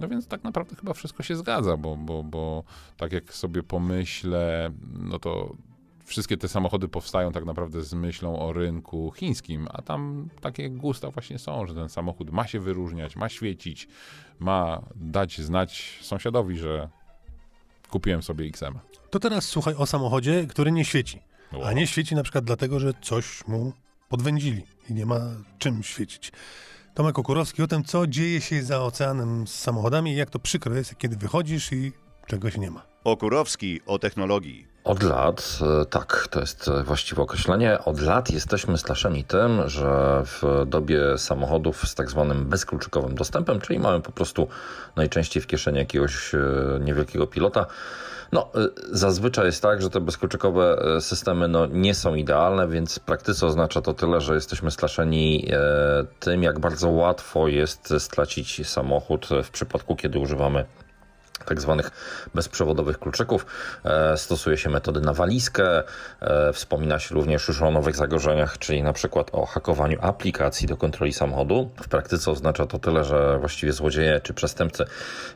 [0.00, 2.64] No więc tak naprawdę chyba wszystko się zgadza, bo, bo, bo
[2.96, 5.56] tak jak sobie pomyślę, no to
[6.04, 11.10] wszystkie te samochody powstają tak naprawdę z myślą o rynku chińskim, a tam takie gusta
[11.10, 13.88] właśnie są, że ten samochód ma się wyróżniać, ma świecić,
[14.38, 16.88] ma dać znać sąsiadowi, że
[17.90, 18.78] kupiłem sobie XM.
[19.10, 21.20] To teraz słuchaj o samochodzie, który nie świeci.
[21.64, 23.72] A nie świeci na przykład dlatego, że coś mu
[24.08, 25.20] podwędzili i nie ma
[25.58, 26.32] czym świecić.
[26.94, 30.74] Tomek Okurowski o tym, co dzieje się za oceanem z samochodami i jak to przykro
[30.74, 31.92] jest, kiedy wychodzisz i
[32.26, 32.82] czegoś nie ma.
[33.04, 34.66] Okurowski o technologii.
[34.84, 40.22] Od lat, e, tak, to jest e, właściwe określenie, od lat jesteśmy straszeni tym, że
[40.24, 44.48] w dobie samochodów z tak zwanym bezkluczykowym dostępem, czyli mamy po prostu
[44.96, 46.38] najczęściej w kieszeni jakiegoś e,
[46.80, 47.66] niewielkiego pilota,
[48.32, 52.98] no, e, zazwyczaj jest tak, że te bezkluczykowe e, systemy no, nie są idealne, więc
[52.98, 55.58] w praktyce oznacza to tyle, że jesteśmy straszeni e,
[56.20, 60.64] tym, jak bardzo łatwo jest stracić samochód w przypadku, kiedy używamy
[61.48, 61.90] tak zwanych
[62.34, 63.46] bezprzewodowych kluczyków.
[63.84, 65.82] E, Stosuje się metody na walizkę.
[66.20, 70.76] E, Wspomina się również już o nowych zagrożeniach, czyli na przykład o hakowaniu aplikacji do
[70.76, 71.70] kontroli samochodu.
[71.82, 74.84] W praktyce oznacza to tyle, że właściwie złodzieje czy przestępcy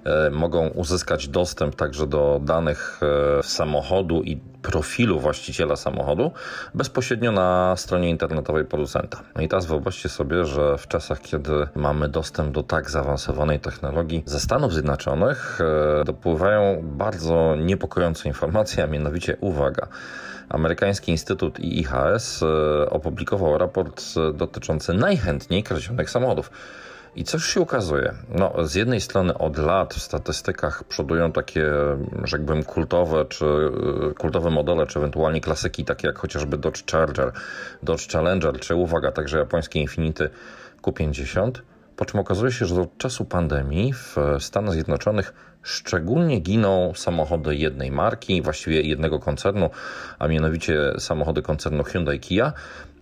[0.05, 3.01] e, mogą uzyskać dostęp także do danych
[3.42, 6.31] samochodu i profilu właściciela samochodu
[6.75, 9.22] bezpośrednio na stronie internetowej producenta.
[9.37, 14.22] No i teraz wyobraźcie sobie, że w czasach, kiedy mamy dostęp do tak zaawansowanej technologii
[14.27, 15.59] ze Stanów Zjednoczonych,
[16.01, 19.87] e, dopływają bardzo niepokojące informacje, a mianowicie uwaga.
[20.48, 26.51] Amerykański Instytut IIHS e, opublikował raport e, dotyczący najchętniej kradzionych samochodów.
[27.16, 28.14] I coś się ukazuje?
[28.29, 31.70] No, z jednej strony od lat w statystykach przodują takie,
[32.31, 33.44] tak powiem, kultowe, czy
[34.11, 37.33] y, kultowe modele, czy ewentualnie klasyki, takie jak chociażby Dodge Charger,
[37.83, 40.31] Dodge Challenger, czy uwaga, także japońskie Infinity
[40.83, 41.51] Q50.
[41.96, 47.90] Po czym okazuje się, że od czasu pandemii w Stanach Zjednoczonych szczególnie giną samochody jednej
[47.90, 49.70] marki, właściwie jednego koncernu,
[50.18, 52.53] a mianowicie samochody koncernu Hyundai Kia.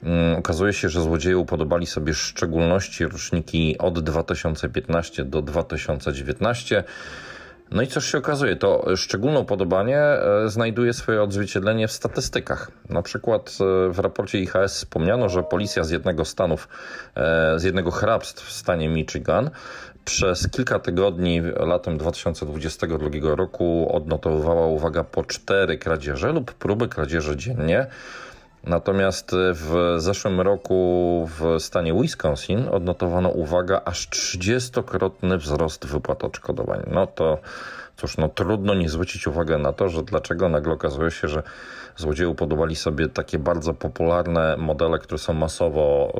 [0.02, 6.84] Mm, Okazuje się, że złodzieje upodobali sobie w szczególności roczniki od 2015 do 2019.
[7.70, 12.70] No i cóż się okazuje, to szczególne upodobanie e, znajduje swoje odzwierciedlenie w statystykach.
[12.88, 16.68] Na przykład e, w raporcie IHS wspomniano, że policja z jednego stanów,
[17.14, 19.50] e, z jednego hrabstw w stanie Michigan
[20.04, 27.86] przez kilka tygodni latem 2022 roku odnotowywała, uwaga, po cztery kradzieże lub próby kradzieży dziennie.
[28.64, 36.82] Natomiast w zeszłym roku w stanie Wisconsin odnotowano, uwaga, aż 30-krotny wzrost wypłat odszkodowań.
[36.90, 37.38] No to
[37.96, 41.42] cóż, no trudno nie zwrócić uwagi na to, że dlaczego nagle okazuje się, że
[41.96, 46.12] złodzieje upodobali sobie takie bardzo popularne modele, które są masowo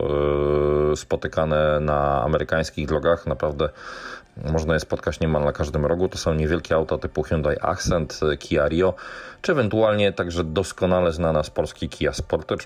[0.90, 3.26] yy, spotykane na amerykańskich drogach.
[3.26, 3.68] Naprawdę
[4.44, 6.08] Można je spotkać niemal na każdym rogu.
[6.08, 8.94] To są niewielkie auta typu Hyundai Accent, Kia Rio,
[9.42, 12.64] czy ewentualnie także doskonale znana z Polski Kia Sportage.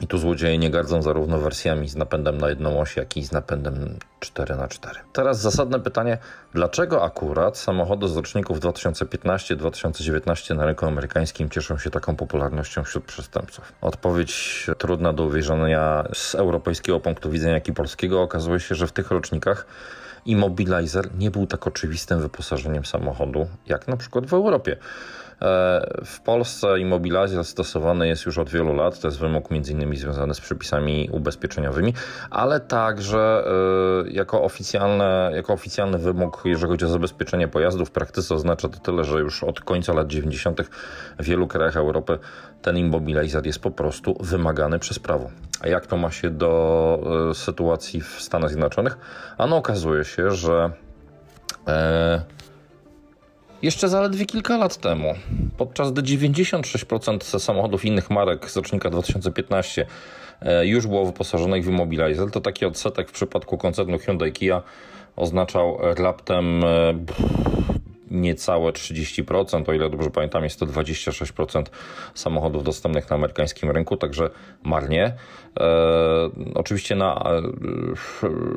[0.00, 3.32] I tu złodzieje nie gardzą zarówno wersjami z napędem na jedną oś, jak i z
[3.32, 4.88] napędem 4x4.
[5.12, 6.18] Teraz zasadne pytanie,
[6.54, 13.72] dlaczego akurat samochody z roczników 2015-2019 na rynku amerykańskim cieszą się taką popularnością wśród przestępców?
[13.80, 18.22] Odpowiedź trudna do uwierzenia z europejskiego punktu widzenia, jak i polskiego.
[18.22, 19.66] Okazuje się, że w tych rocznikach
[20.26, 24.76] Immobilizer nie był tak oczywistym wyposażeniem samochodu, jak na przykład w Europie.
[25.44, 29.00] E, w Polsce immobilizer stosowany jest już od wielu lat.
[29.00, 29.96] To jest wymóg m.in.
[29.96, 31.94] związany z przepisami ubezpieczeniowymi,
[32.30, 33.44] ale także
[34.06, 38.78] e, jako, oficjalne, jako oficjalny wymóg, jeżeli chodzi o zabezpieczenie pojazdu, w praktyce oznacza to
[38.78, 40.60] tyle, że już od końca lat 90.
[41.18, 42.18] w wielu krajach Europy
[42.62, 45.30] ten immobilizer jest po prostu wymagany przez prawo.
[45.60, 46.98] A jak to ma się do
[47.30, 48.98] e, sytuacji w Stanach Zjednoczonych?
[49.38, 50.70] Ano okazuje się, że
[53.64, 55.14] jeszcze zaledwie kilka lat temu,
[55.56, 59.86] podczas gdy 96% samochodów innych marek z rocznika 2015
[60.40, 64.62] e, już było wyposażonych w Immobilizer, to taki odsetek w przypadku koncernu Hyundai Kia
[65.16, 66.94] oznaczał raptem e,
[68.10, 71.62] niecałe 30%, o ile dobrze pamiętam, jest to 26%
[72.14, 74.30] samochodów dostępnych na amerykańskim rynku, także
[74.62, 75.12] marnie.
[75.60, 77.42] E, oczywiście na e,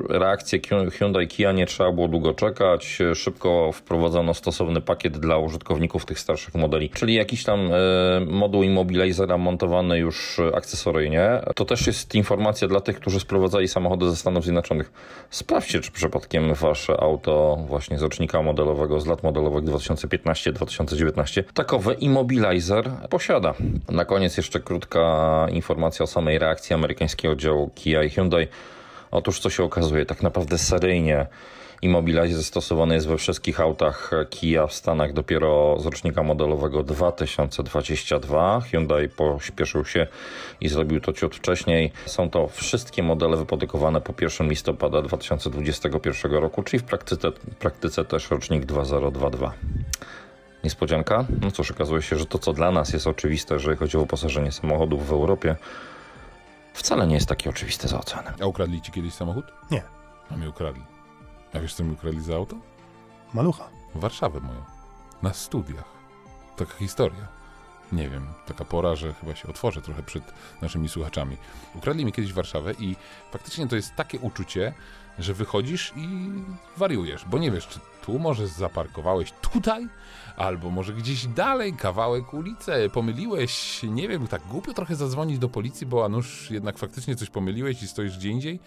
[0.10, 0.60] reakcję
[0.92, 3.00] Hyundai Kia nie trzeba było długo czekać.
[3.16, 7.76] Szybko wprowadzono stosowny pakiet dla użytkowników tych starszych modeli, czyli jakiś tam e,
[8.28, 11.42] moduł immobilizera montowany już akcesoryjnie.
[11.56, 14.92] To też jest informacja dla tych, którzy sprowadzali samochody ze Stanów Zjednoczonych.
[15.30, 22.92] Sprawdźcie, czy przypadkiem wasze auto właśnie z rocznika modelowego, z lat modelowych 2015-2019 takowy immobilizer
[23.10, 23.54] posiada.
[23.90, 28.48] Na koniec jeszcze krótka informacja o samej reakcji amerykańskiego działu Kia i Hyundai.
[29.12, 31.26] Otóż co się okazuje, tak naprawdę seryjnie
[31.82, 38.62] Immobilizer stosowany jest we wszystkich autach Kia w Stanach dopiero z rocznika modelowego 2022.
[38.62, 40.08] Hyundai pośpieszył się
[40.62, 41.92] i zrobił to ciut wcześniej.
[42.06, 48.32] Są to wszystkie modele wyprodukowane po 1 listopada 2021 roku, czyli w praktyce, praktyce też
[48.32, 49.54] rocznik 2022.
[50.64, 51.26] Niespodzianka?
[51.42, 54.52] No cóż, okazuje się, że to co dla nas jest oczywiste, jeżeli chodzi o wyposażenie
[54.52, 55.56] samochodów w Europie,
[56.78, 58.34] wcale nie jest takie oczywiste za ocenę.
[58.42, 59.46] A ukradli ci kiedyś samochód?
[59.72, 59.84] Nie.
[60.32, 60.84] A mnie ukradli.
[61.54, 62.56] A wiesz, co mi ukradli za auto?
[63.34, 63.70] Malucha.
[63.96, 64.64] Warszawę moją.
[65.22, 65.84] Na studiach.
[66.58, 67.28] Taka historia.
[67.92, 70.24] Nie wiem, taka pora, że chyba się otworzę trochę przed
[70.62, 71.38] naszymi słuchaczami.
[71.76, 72.96] Ukradli mi kiedyś Warszawę i
[73.32, 74.74] faktycznie to jest takie uczucie,
[75.20, 76.08] że wychodzisz i
[76.78, 79.88] wariujesz, bo nie wiesz, czy tu może zaparkowałeś tutaj,
[80.38, 85.88] albo może gdzieś dalej, kawałek ulicy, pomyliłeś, nie wiem, tak głupio trochę zadzwonić do policji,
[85.88, 88.60] bo a nuż jednak faktycznie coś pomyliłeś i stoisz gdzie indziej.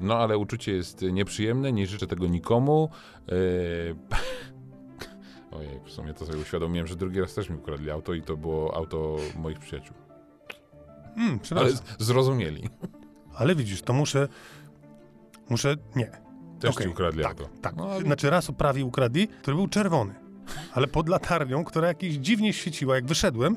[0.00, 2.90] No ale uczucie jest nieprzyjemne, nie życzę tego nikomu.
[3.28, 3.94] Eee...
[5.58, 8.36] Ojej, w sumie to sobie uświadomiłem, że drugi raz też mi ukradli auto i to
[8.36, 9.96] było auto moich przyjaciół.
[11.16, 12.68] Mm, ale zrozumieli.
[13.38, 14.28] Ale widzisz, to muszę...
[15.50, 15.76] Muszę...
[15.96, 16.10] Nie.
[16.60, 16.84] Też okay.
[16.84, 17.48] ci ukradli tak, auto.
[17.62, 20.23] Tak, no, znaczy raz prawie ukradli, który był czerwony.
[20.72, 23.56] Ale pod latarnią, która jakieś dziwnie świeciła, jak wyszedłem,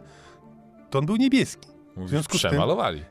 [0.90, 1.68] to on był niebieski.
[1.98, 3.04] W związku Przemalowali.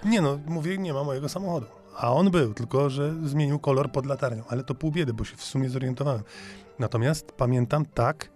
[0.00, 1.66] Tym, nie no, mówię, nie ma mojego samochodu.
[1.96, 4.42] A on był, tylko że zmienił kolor pod latarnią.
[4.48, 6.22] Ale to pół biedy, bo się w sumie zorientowałem.
[6.78, 8.30] Natomiast pamiętam tak,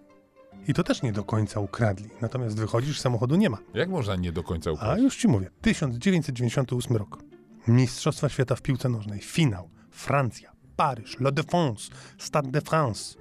[0.67, 2.09] i to też nie do końca ukradli.
[2.21, 3.57] Natomiast wychodzisz, samochodu nie ma.
[3.73, 5.01] Jak można nie do końca ukraść?
[5.01, 5.49] A już ci mówię.
[5.61, 7.19] 1998 rok.
[7.67, 9.19] Mistrzostwa Świata w piłce nożnej.
[9.19, 9.69] Finał.
[9.91, 10.51] Francja.
[10.75, 11.19] Paryż.
[11.19, 11.91] Le Défense.
[12.17, 13.17] Stade de France.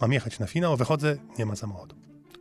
[0.00, 1.96] Mam jechać na finał, wychodzę, nie ma samochodu.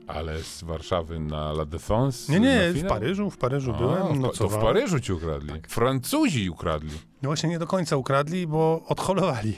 [0.07, 2.31] Ale z Warszawy na La Défense?
[2.33, 4.21] Nie, nie, w Paryżu, w Paryżu A, byłem.
[4.21, 5.49] No to w Paryżu ci ukradli.
[5.49, 5.67] Tak.
[5.67, 6.97] Francuzi ukradli.
[7.21, 9.57] No właśnie nie do końca ukradli, bo odholowali.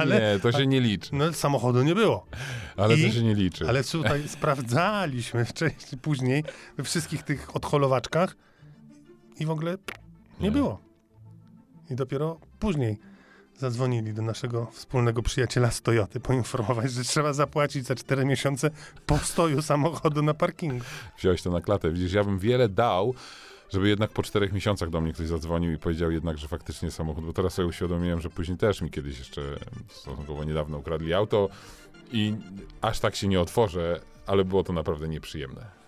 [0.00, 1.14] Ale, nie, to się nie liczy.
[1.14, 2.26] No samochodu nie było.
[2.76, 3.68] Ale I, to się nie liczy.
[3.68, 6.44] Ale tutaj sprawdzaliśmy wcześniej, później
[6.76, 8.36] we wszystkich tych odholowaczkach
[9.40, 10.50] i w ogóle nie, nie.
[10.50, 10.80] było.
[11.90, 12.98] I dopiero później
[13.60, 18.70] zadzwonili do naszego wspólnego przyjaciela z Toyoty, poinformować, że trzeba zapłacić za 4 miesiące
[19.06, 20.84] postoju samochodu na parkingu.
[21.18, 21.90] Wziąłeś to na klatę.
[21.90, 23.14] Widzisz, ja bym wiele dał,
[23.72, 27.24] żeby jednak po czterech miesiącach do mnie ktoś zadzwonił i powiedział jednak, że faktycznie samochód,
[27.24, 29.42] bo teraz sobie uświadomiłem, że później też mi kiedyś jeszcze
[29.88, 31.48] stosunkowo niedawno ukradli auto
[32.12, 32.34] i
[32.80, 35.80] aż tak się nie otworzę, ale było to naprawdę nieprzyjemne.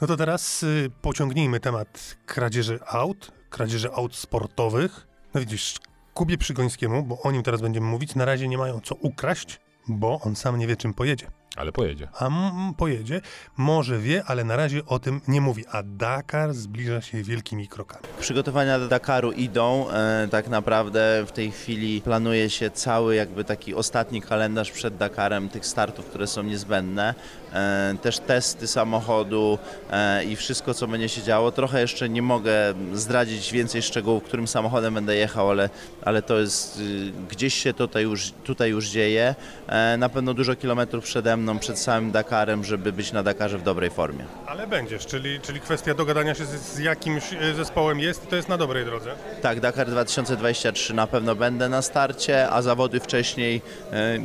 [0.00, 5.06] No to teraz y, pociągnijmy temat kradzieży aut, kradzieży aut sportowych.
[5.34, 5.74] No widzisz,
[6.20, 10.20] Kubie Przygońskiemu, bo o nim teraz będziemy mówić, na razie nie mają co ukraść, bo
[10.24, 11.26] on sam nie wie, czym pojedzie.
[11.56, 12.08] Ale pojedzie.
[12.18, 13.20] A m- pojedzie,
[13.56, 15.64] może wie, ale na razie o tym nie mówi.
[15.72, 18.04] A Dakar zbliża się wielkimi krokami.
[18.20, 19.90] Przygotowania do Dakaru idą.
[19.90, 25.48] E, tak naprawdę w tej chwili planuje się cały jakby taki ostatni kalendarz przed Dakarem
[25.48, 27.14] tych startów, które są niezbędne.
[27.52, 29.58] E, też testy samochodu
[29.90, 31.52] e, i wszystko, co będzie się działo.
[31.52, 32.52] Trochę jeszcze nie mogę
[32.92, 35.70] zdradzić więcej szczegółów, którym samochodem będę jechał, ale,
[36.02, 39.34] ale to jest y, gdzieś się tutaj już, tutaj już dzieje.
[39.66, 43.62] E, na pewno dużo kilometrów przede mną, przed samym Dakarem, żeby być na Dakarze w
[43.62, 44.24] dobrej formie.
[44.46, 48.48] Ale będziesz, czyli, czyli kwestia dogadania się z, z jakimś e, zespołem jest, to jest
[48.48, 49.10] na dobrej drodze.
[49.42, 54.18] Tak, Dakar 2023 na pewno będę na starcie, a zawody wcześniej e,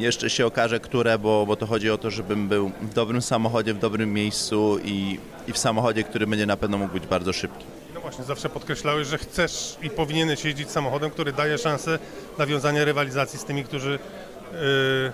[0.00, 3.74] jeszcze się okaże, które, bo, bo to chodzi o to, żebym był w dobrym samochodzie,
[3.74, 7.64] w dobrym miejscu i, i w samochodzie, który będzie na pewno mógł być bardzo szybki.
[7.94, 11.98] No właśnie, zawsze podkreślałeś, że chcesz i powinieneś jeździć samochodem, który daje szansę
[12.38, 13.98] nawiązania rywalizacji z tymi, którzy
[14.52, 15.12] yy,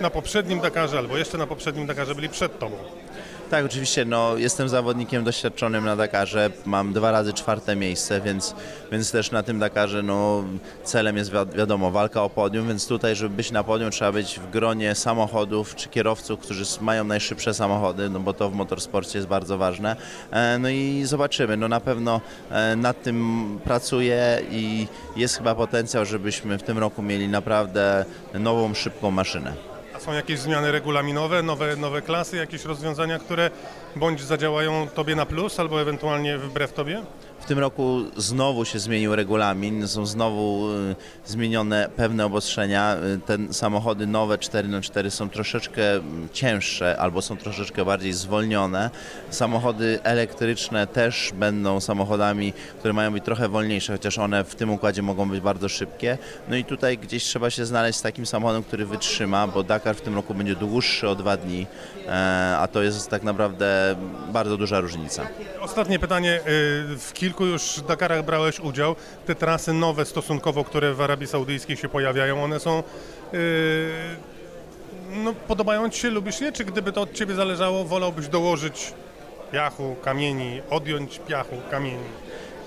[0.00, 2.76] na poprzednim Dakarze albo jeszcze na poprzednim Dakarze byli przed tobą.
[3.52, 8.54] Tak, oczywiście, no, jestem zawodnikiem doświadczonym na Dakarze, mam dwa razy czwarte miejsce, więc,
[8.92, 10.44] więc też na tym Dakarze no,
[10.84, 14.38] celem jest wi- wiadomo walka o podium, więc tutaj, żeby być na podium trzeba być
[14.38, 19.28] w gronie samochodów czy kierowców, którzy mają najszybsze samochody, no bo to w motorsporcie jest
[19.28, 19.96] bardzo ważne.
[20.30, 24.86] E, No i zobaczymy, no na pewno e, nad tym pracuję i
[25.16, 29.71] jest chyba potencjał, żebyśmy w tym roku mieli naprawdę nową, szybką maszynę.
[30.04, 33.50] Są jakieś zmiany regulaminowe, nowe, nowe klasy, jakieś rozwiązania, które
[33.96, 37.02] bądź zadziałają tobie na plus, albo ewentualnie wbrew tobie?
[37.42, 40.94] W tym roku znowu się zmienił regulamin, są znowu y,
[41.26, 42.96] zmienione pewne obostrzenia.
[42.96, 45.82] Y, Te samochody nowe 4x4 są troszeczkę
[46.32, 48.90] cięższe albo są troszeczkę bardziej zwolnione.
[49.30, 55.02] Samochody elektryczne też będą samochodami, które mają być trochę wolniejsze, chociaż one w tym układzie
[55.02, 56.18] mogą być bardzo szybkie.
[56.48, 60.00] No i tutaj gdzieś trzeba się znaleźć z takim samochodem, który wytrzyma, bo Dakar w
[60.00, 61.66] tym roku będzie dłuższy o dwa dni,
[62.08, 63.96] e, a to jest tak naprawdę
[64.32, 65.26] bardzo duża różnica.
[65.60, 66.36] Ostatnie pytanie.
[66.36, 68.96] y, W kilku już Dakarach brałeś udział.
[69.26, 72.82] Te trasy nowe stosunkowo, które w Arabii Saudyjskiej się pojawiają, one są...
[73.34, 73.88] y,
[75.24, 76.52] No, podobają Ci się, lubisz je?
[76.52, 78.94] Czy gdyby to od Ciebie zależało, wolałbyś dołożyć
[79.52, 82.04] piachu, kamieni, odjąć piachu, kamieni?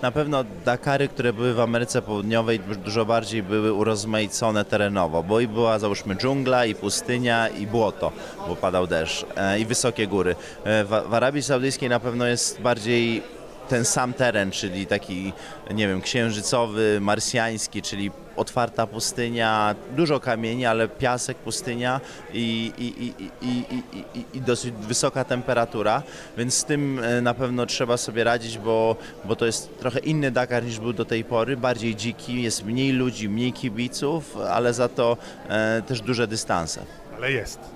[0.02, 5.48] Na pewno Dakary, które były w Ameryce Południowej, dużo bardziej były urozmaicone terenowo, bo i
[5.48, 8.12] była załóżmy dżungla, i pustynia, i błoto,
[8.48, 10.36] bo padał deszcz, e, i wysokie góry.
[10.64, 13.24] E, w Arabii Saudyjskiej na pewno jest bardziej
[13.70, 15.34] ten sam teren, czyli taki,
[15.74, 22.02] nie wiem, księżycowy, marsjański, czyli otwarta pustynia, dużo kamieni, ale piasek, pustynia
[22.34, 26.04] i, i, i, i, dosyć wysoka temperatura,
[26.38, 30.32] więc z tym e, na pewno trzeba sobie radzić, bo, bo to jest trochę inny
[30.32, 34.90] Dakar niż był do tej pory, bardziej dziki, jest mniej ludzi, mniej kibiców, ale za
[34.90, 35.18] to
[35.50, 36.82] e, też duże dystanse
[37.18, 37.75] Ale jest.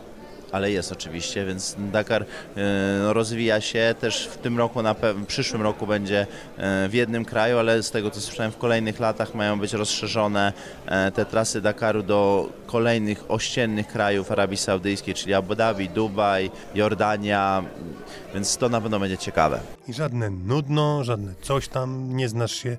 [0.51, 2.25] Ale jest oczywiście, więc Dakar e,
[3.03, 6.93] no, rozwija się też w tym roku, na pewno w przyszłym roku będzie e, w
[6.93, 10.53] jednym kraju, ale z tego co słyszałem w kolejnych latach mają być rozszerzone
[10.85, 17.63] e, te trasy Dakaru do kolejnych ościennych krajów Arabii Saudyjskiej, czyli Abu Dhabi, Dubaj, Jordania,
[18.33, 19.59] więc to na pewno będzie ciekawe.
[19.87, 22.77] I żadne nudno, żadne coś tam, nie znasz się.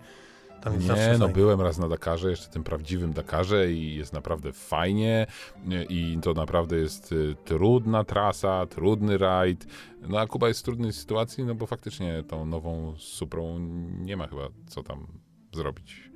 [0.62, 4.52] Tam jest Nie, no byłem raz na Dakarze, jeszcze tym prawdziwym Dakarze i jest naprawdę
[4.52, 5.26] fajnie
[5.64, 9.66] nie, i to naprawdę jest y, trudna trasa, trudny rajd.
[10.08, 13.58] No a Kuba jest w trudnej sytuacji, no bo faktycznie tą nową Suprą
[13.98, 15.06] nie ma chyba co tam
[15.52, 16.10] zrobić.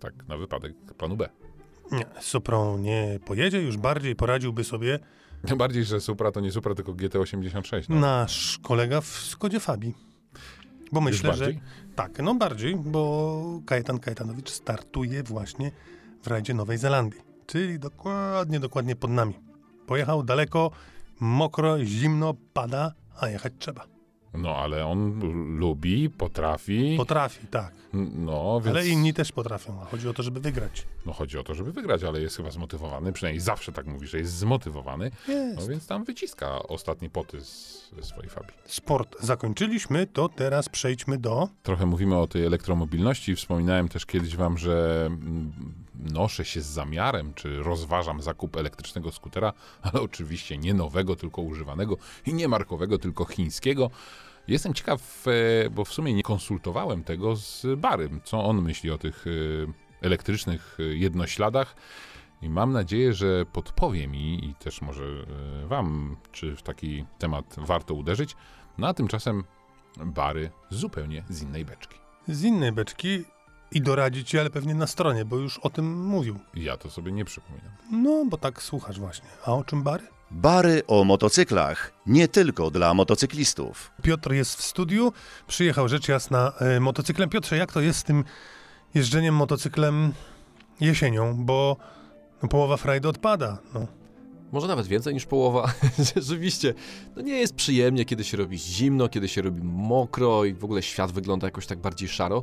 [0.00, 1.28] Tak, na wypadek planu B.
[1.92, 4.98] Nie, Suprą nie pojedzie, już bardziej poradziłby sobie
[5.56, 7.84] bardziej, że Supra to nie Supra, tylko GT86.
[7.88, 7.96] No.
[7.96, 9.94] nasz kolega w Skodzie Fabii.
[10.92, 11.52] Bo myślę, że
[11.96, 15.70] tak, no bardziej, bo Kajetan Kajetanowicz startuje właśnie
[16.22, 19.34] w rajdzie Nowej Zelandii, czyli dokładnie, dokładnie pod nami.
[19.86, 20.70] Pojechał daleko,
[21.20, 23.91] mokro, zimno, pada, a jechać trzeba.
[24.34, 25.20] No ale on
[25.58, 26.94] lubi, potrafi.
[26.96, 27.72] Potrafi, tak.
[27.92, 28.76] No, więc...
[28.76, 30.86] Ale inni też potrafią, a chodzi o to, żeby wygrać.
[31.06, 34.18] No chodzi o to, żeby wygrać, ale jest chyba zmotywowany, przynajmniej zawsze tak mówi, że
[34.18, 35.60] jest zmotywowany, Jest.
[35.60, 38.54] no więc tam wyciska ostatnie poty z, ze swojej fabii.
[38.64, 41.48] Sport zakończyliśmy, to teraz przejdźmy do...
[41.62, 43.36] Trochę mówimy o tej elektromobilności.
[43.36, 45.52] Wspominałem też kiedyś wam, że mm,
[46.02, 51.96] noszę się z zamiarem, czy rozważam zakup elektrycznego skutera, ale oczywiście nie nowego, tylko używanego
[52.26, 53.90] i nie markowego, tylko chińskiego.
[54.48, 55.24] Jestem ciekaw,
[55.66, 60.06] e, bo w sumie nie konsultowałem tego z Barym, co on myśli o tych e,
[60.06, 61.76] elektrycznych e, jednośladach.
[62.42, 65.04] I mam nadzieję, że podpowie mi i też może
[65.66, 68.36] wam, czy w taki temat warto uderzyć.
[68.78, 69.44] No a tymczasem
[69.96, 71.98] Bary zupełnie z innej beczki.
[72.28, 73.24] z innej beczki
[73.74, 76.38] i doradzić ci, ale pewnie na stronie, bo już o tym mówił.
[76.54, 77.70] Ja to sobie nie przypominam.
[77.90, 79.28] No, bo tak słuchasz właśnie.
[79.44, 80.04] A o czym bary?
[80.30, 83.90] Bary o motocyklach nie tylko dla motocyklistów.
[84.02, 85.12] Piotr jest w studiu,
[85.46, 87.28] przyjechał rzecz jasna e, motocyklem.
[87.28, 88.24] Piotrze, jak to jest z tym
[88.94, 90.12] jeżdżeniem motocyklem
[90.80, 91.76] jesienią, bo
[92.42, 93.58] no, połowa frajdy odpada.
[93.74, 93.86] No.
[94.52, 95.72] Może nawet więcej niż połowa.
[96.16, 96.74] Rzeczywiście,
[97.16, 100.82] no nie jest przyjemnie, kiedy się robi zimno, kiedy się robi mokro i w ogóle
[100.82, 102.42] świat wygląda jakoś tak bardziej szaro.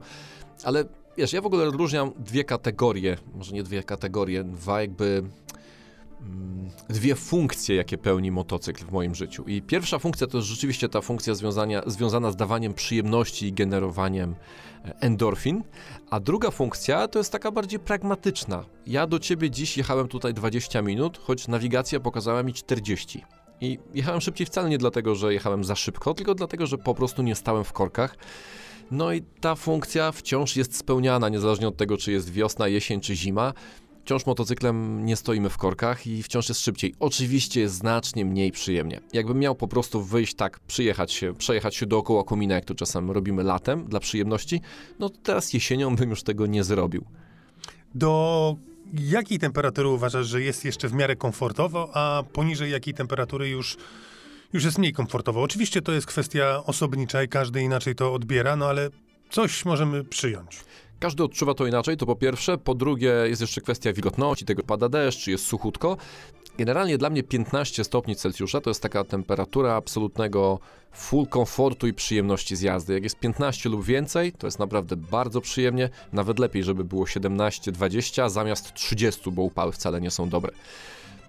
[0.64, 0.86] Ale
[1.20, 5.24] wiesz, ja w ogóle odróżniam dwie kategorie, może nie dwie kategorie, dwa jakby
[6.22, 9.44] mm, dwie funkcje, jakie pełni motocykl w moim życiu.
[9.48, 14.36] I pierwsza funkcja to jest rzeczywiście ta funkcja związania, związana z dawaniem przyjemności i generowaniem
[14.86, 15.64] e, endorfin,
[16.10, 18.66] a druga funkcja to jest taka bardziej pragmatyczna.
[18.88, 23.24] Ja do ciebie dziś jechałem tutaj 20 minut, choć nawigacja pokazała mi 40.
[23.62, 27.22] I jechałem szybciej wcale nie dlatego, że jechałem za szybko, tylko dlatego, że po prostu
[27.22, 28.16] nie stałem w korkach.
[28.92, 33.16] No i ta funkcja wciąż jest spełniana, niezależnie od tego, czy jest wiosna, jesień czy
[33.16, 33.54] zima.
[34.06, 36.96] Wciąż motocyklem nie stoimy w korkach i wciąż jest szybciej.
[37.00, 39.02] Oczywiście jest znacznie mniej przyjemnie.
[39.14, 43.12] Jakbym miał po prostu wyjść tak, przyjechać się, przejechać się dookoła komina, jak to czasem
[43.12, 44.62] robimy latem dla przyjemności,
[45.00, 47.06] no teraz jesienią bym już tego nie zrobił.
[47.96, 48.56] Do
[48.94, 53.78] jakiej temperatury uważasz, że jest jeszcze w miarę komfortowo, a poniżej jakiej temperatury już,
[54.54, 55.42] już jest mniej komfortowo?
[55.42, 58.90] Oczywiście to jest kwestia osobnicza i każdy inaczej to odbiera, no ale
[59.30, 60.60] coś możemy przyjąć.
[61.00, 62.58] Każdy odczuwa to inaczej, to po pierwsze.
[62.58, 65.98] Po drugie, jest jeszcze kwestia wilgotności, tego pada deszcz, czy jest suchutko.
[66.58, 70.60] Generalnie dla mnie 15 stopni Celsjusza to jest taka temperatura absolutnego
[70.92, 72.94] full komfortu i przyjemności z jazdy.
[72.94, 75.90] Jak jest 15 lub więcej, to jest naprawdę bardzo przyjemnie.
[76.14, 80.52] Nawet lepiej, żeby było 17-20 zamiast 30, bo upały wcale nie są dobre.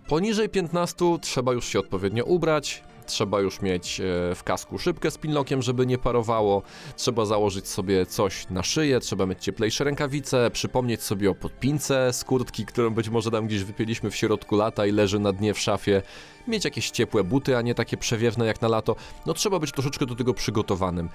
[0.09, 5.19] Poniżej 15 trzeba już się odpowiednio ubrać, trzeba już mieć e, w kasku szybkę z
[5.19, 6.63] pilnokiem, żeby nie parowało,
[6.97, 12.25] trzeba założyć sobie coś na szyję, trzeba mieć cieplejsze rękawice, przypomnieć sobie o podpince z
[12.25, 15.59] kurtki, którą być może tam gdzieś wypieliśmy w środku lata i leży na dnie w
[15.59, 16.03] szafie,
[16.49, 18.97] mieć jakieś ciepłe buty, a nie takie przewiewne jak na lato.
[19.27, 21.09] No trzeba być troszeczkę do tego przygotowanym.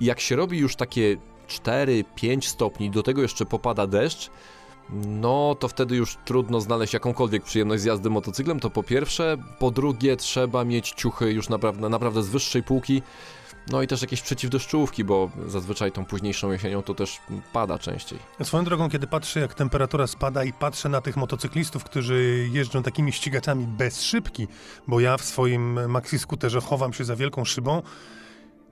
[0.00, 1.16] I jak się robi już takie
[1.48, 4.30] 4-5 stopni, do tego jeszcze popada deszcz,
[4.90, 9.36] no to wtedy już trudno znaleźć jakąkolwiek przyjemność z jazdy motocyklem, to po pierwsze.
[9.58, 13.02] Po drugie, trzeba mieć ciuchy już naprawdę, naprawdę z wyższej półki.
[13.70, 17.20] No i też jakieś przeciwdeszczówki, bo zazwyczaj tą późniejszą jesienią to też
[17.52, 18.18] pada częściej.
[18.42, 23.12] Swoją drogą, kiedy patrzę, jak temperatura spada i patrzę na tych motocyklistów, którzy jeżdżą takimi
[23.12, 24.48] ścigaczami bez szybki,
[24.86, 27.82] bo ja w swoim maxi skuterze chowam się za wielką szybą,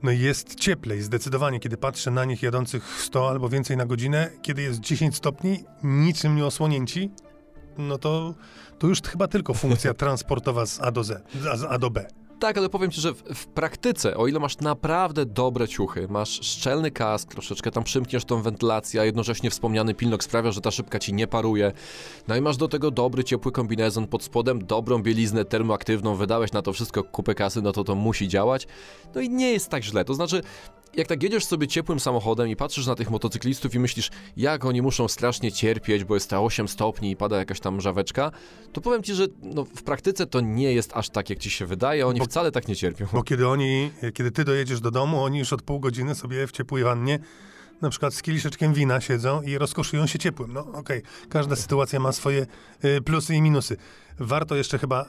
[0.03, 4.61] no jest cieplej, zdecydowanie, kiedy patrzę na nich jadących 100 albo więcej na godzinę, kiedy
[4.61, 7.11] jest 10 stopni, niczym nie osłonięci,
[7.77, 8.33] no to,
[8.79, 11.23] to już chyba tylko funkcja transportowa z A do Z,
[11.55, 12.20] z A do B.
[12.41, 16.29] Tak, ale powiem ci, że w, w, praktyce, o ile masz naprawdę dobre ciuchy, masz
[16.29, 20.99] szczelny kask, troszeczkę tam przymkniesz tą wentylację, a jednocześnie wspomniany pilnok sprawia, że ta szybka
[20.99, 21.71] ci nie paruje,
[22.27, 26.61] no i masz do tego dobry, ciepły kombinezon pod spodem, dobrą bieliznę termoaktywną, wydałeś na
[26.61, 28.67] to wszystko kupę kasy, no to to musi działać,
[29.15, 30.41] no i nie jest tak źle, to znaczy
[30.95, 34.81] jak tak jedziesz sobie ciepłym samochodem i patrzysz na tych motocyklistów i myślisz, jak oni
[34.81, 38.31] muszą strasznie cierpieć, bo jest ta 8 stopni i pada jakaś tam żaweczka,
[38.73, 41.65] to powiem ci, że no, w praktyce to nie jest aż tak, jak ci się
[41.65, 43.05] wydaje, oni bo, wcale tak nie cierpią.
[43.13, 46.51] Bo kiedy oni, kiedy ty dojedziesz do domu, oni już od pół godziny sobie w
[46.51, 47.19] ciepłej wannie
[47.81, 50.53] na przykład z kieliszeczkiem wina siedzą i rozkoszują się ciepłym.
[50.53, 51.01] No okej, okay.
[51.29, 52.45] każda sytuacja ma swoje
[52.85, 53.77] y, plusy i minusy.
[54.19, 55.05] Warto jeszcze chyba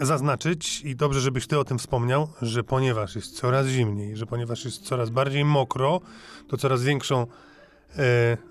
[0.00, 4.26] y, zaznaczyć i dobrze, żebyś ty o tym wspomniał, że ponieważ jest coraz zimniej, że
[4.26, 6.00] ponieważ jest coraz bardziej mokro,
[6.48, 7.96] to coraz większą y,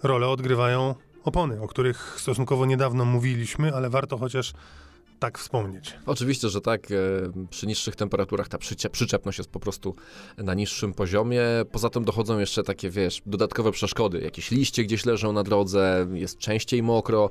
[0.04, 4.54] rolę odgrywają opony, o których stosunkowo niedawno mówiliśmy, ale warto chociaż
[5.24, 5.94] tak wspomnieć.
[6.06, 6.92] Oczywiście, że tak.
[6.92, 6.96] E,
[7.50, 8.58] przy niższych temperaturach ta
[8.92, 9.96] przyczepność jest po prostu
[10.38, 11.42] na niższym poziomie.
[11.72, 14.22] Poza tym dochodzą jeszcze takie, wiesz, dodatkowe przeszkody.
[14.22, 17.30] Jakieś liście gdzieś leżą na drodze, jest częściej mokro.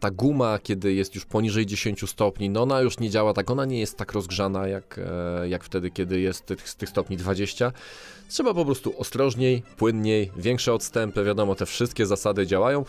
[0.00, 3.64] Ta guma, kiedy jest już poniżej 10 stopni, no ona już nie działa tak, ona
[3.64, 5.00] nie jest tak rozgrzana jak,
[5.42, 7.72] e, jak wtedy, kiedy jest z tych stopni 20.
[8.28, 12.84] Trzeba po prostu ostrożniej, płynniej, większe odstępy, wiadomo, te wszystkie zasady działają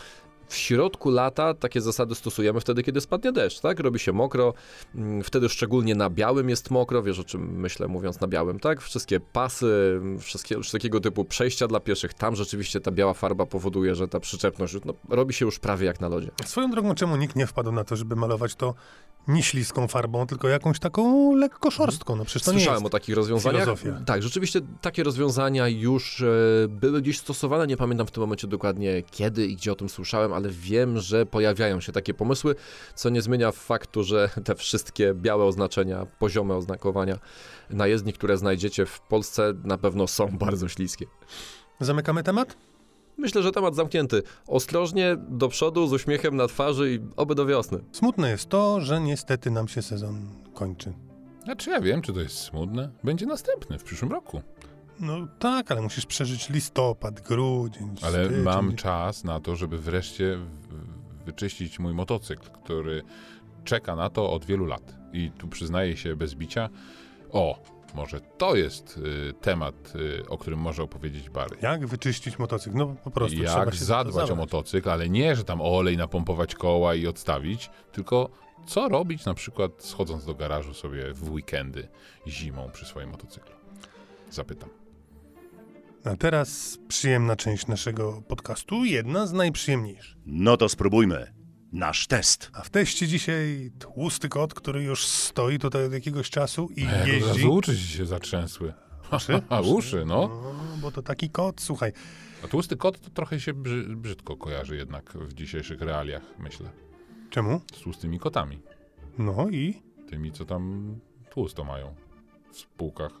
[0.48, 3.80] w środku lata takie zasady stosujemy wtedy, kiedy spadnie deszcz, tak?
[3.80, 4.54] Robi się mokro,
[4.94, 8.80] mm, wtedy szczególnie na białym jest mokro, wiesz o czym myślę mówiąc na białym, tak?
[8.80, 14.08] Wszystkie pasy, wszystkie, wszystkiego typu przejścia dla pieszych, tam rzeczywiście ta biała farba powoduje, że
[14.08, 16.30] ta przyczepność no, robi się już prawie jak na lodzie.
[16.44, 18.74] Swoją drogą, czemu nikt nie wpadł na to, żeby malować to
[19.28, 22.16] nie śliską farbą, tylko jakąś taką lekko szorstką.
[22.16, 23.62] No przecież to Słyszałem o takich rozwiązaniach.
[23.62, 24.04] Filozofia.
[24.06, 26.26] Tak, rzeczywiście takie rozwiązania już e,
[26.68, 27.66] były gdzieś stosowane.
[27.66, 31.26] Nie pamiętam w tym momencie dokładnie kiedy i gdzie o tym słyszałem, ale wiem, że
[31.26, 32.54] pojawiają się takie pomysły,
[32.94, 37.18] co nie zmienia faktu, że te wszystkie białe oznaczenia, poziome oznakowania
[37.70, 41.06] na jezdni, które znajdziecie w Polsce, na pewno są bardzo śliskie.
[41.80, 42.56] Zamykamy temat?
[43.18, 44.22] Myślę, że temat zamknięty.
[44.46, 47.78] Ostrożnie, do przodu, z uśmiechem na twarzy i oby do wiosny.
[47.92, 50.92] Smutne jest to, że niestety nam się sezon kończy.
[51.44, 52.90] Znaczy ja wiem, czy to jest smutne.
[53.04, 54.42] Będzie następny w przyszłym roku.
[55.00, 58.42] No tak, ale musisz przeżyć listopad, grudzień, Ale styczeń.
[58.42, 60.38] mam czas na to, żeby wreszcie
[61.26, 63.02] wyczyścić mój motocykl, który
[63.64, 64.94] czeka na to od wielu lat.
[65.12, 66.68] I tu przyznaję się bez bicia,
[67.30, 67.62] o,
[67.94, 71.56] może to jest y, temat, y, o którym może opowiedzieć Barry.
[71.62, 72.76] Jak wyczyścić motocykl?
[72.76, 75.60] No po prostu trzeba Jak się za to zadbać o motocykl, ale nie, że tam
[75.60, 78.30] olej napompować koła i odstawić, tylko
[78.66, 81.88] co robić na przykład schodząc do garażu sobie w weekendy
[82.26, 83.54] zimą przy swoim motocyklu.
[84.30, 84.81] Zapytam.
[86.04, 90.16] A teraz przyjemna część naszego podcastu, jedna z najprzyjemniejszych.
[90.26, 91.32] No to spróbujmy.
[91.72, 92.50] Nasz test.
[92.54, 97.00] A w teście dzisiaj tłusty kot, który już stoi tutaj od jakiegoś czasu i Jak
[97.02, 97.46] od jeździ.
[97.46, 98.72] uszy się zatrzęsły.
[99.16, 99.42] Uszy?
[99.48, 100.28] A uszy, no.
[100.28, 101.92] No, bo to taki kot, słuchaj,
[102.44, 106.70] A tłusty kot to trochę się brzy, brzydko kojarzy jednak w dzisiejszych realiach, myślę.
[107.30, 107.60] czemu?
[107.76, 108.62] Z tłustymi kotami.
[109.18, 109.82] No i?
[110.10, 110.94] Tymi, co tam
[111.30, 111.94] tłusto mają
[112.52, 113.12] w spółkach.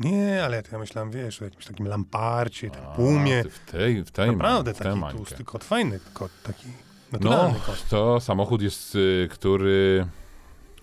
[0.00, 3.44] Nie, ale ja myślałem, wiesz, o jakimś takim lamparcie, tam A, pumie.
[3.44, 5.16] W tej, w tej Naprawdę w tę taki mańkę.
[5.16, 6.66] tłusty kot, fajny kot, taki
[7.12, 7.88] No, naturalny kot.
[7.88, 10.06] to samochód jest, y, który...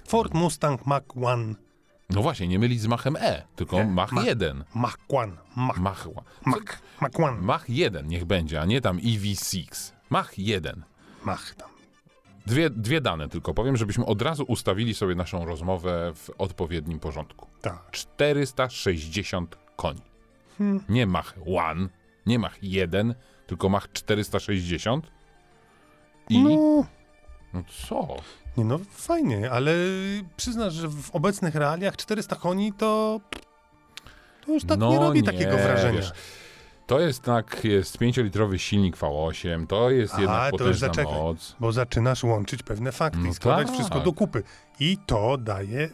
[0.07, 1.55] Ford Mustang Mach-1,
[2.09, 4.63] No właśnie, nie mylić z Machem E, tylko Nie, Mach Mach- 1.
[4.75, 6.07] Mach-1, Mach, Mach,
[6.45, 9.91] Mach, Mach-1, Mach 1 niech będzie, a nie tam EV6.
[10.09, 10.83] Mach 1.
[11.25, 11.69] Mach tam.
[12.45, 17.47] Dwie, dwie dane tylko powiem, żebyśmy od razu ustawili sobie naszą rozmowę w odpowiednim porządku.
[17.61, 17.91] Tak.
[17.91, 20.01] 460 koni.
[20.57, 20.83] Hmm.
[20.89, 21.89] Nie Mach 1,
[22.25, 23.15] nie Mach 1,
[23.47, 25.11] tylko Mach 460.
[26.29, 26.43] I...
[26.43, 26.85] No,
[27.53, 28.07] No, co?
[28.57, 29.73] nie no, fajnie, ale
[30.37, 33.19] przyznasz, że w obecnych realiach 400 koni to...
[34.45, 35.99] To już tak no nie robi takiego wrażenia.
[35.99, 36.11] wiesz,
[36.87, 41.13] to jest tak, jest 5-litrowy silnik V8, to jest Aha, jednak to już zaczekaj.
[41.13, 41.55] moc.
[41.59, 43.75] Bo zaczynasz łączyć pewne fakty No i składać tak.
[43.75, 44.43] wszystko do kupy.
[44.79, 45.89] I to daje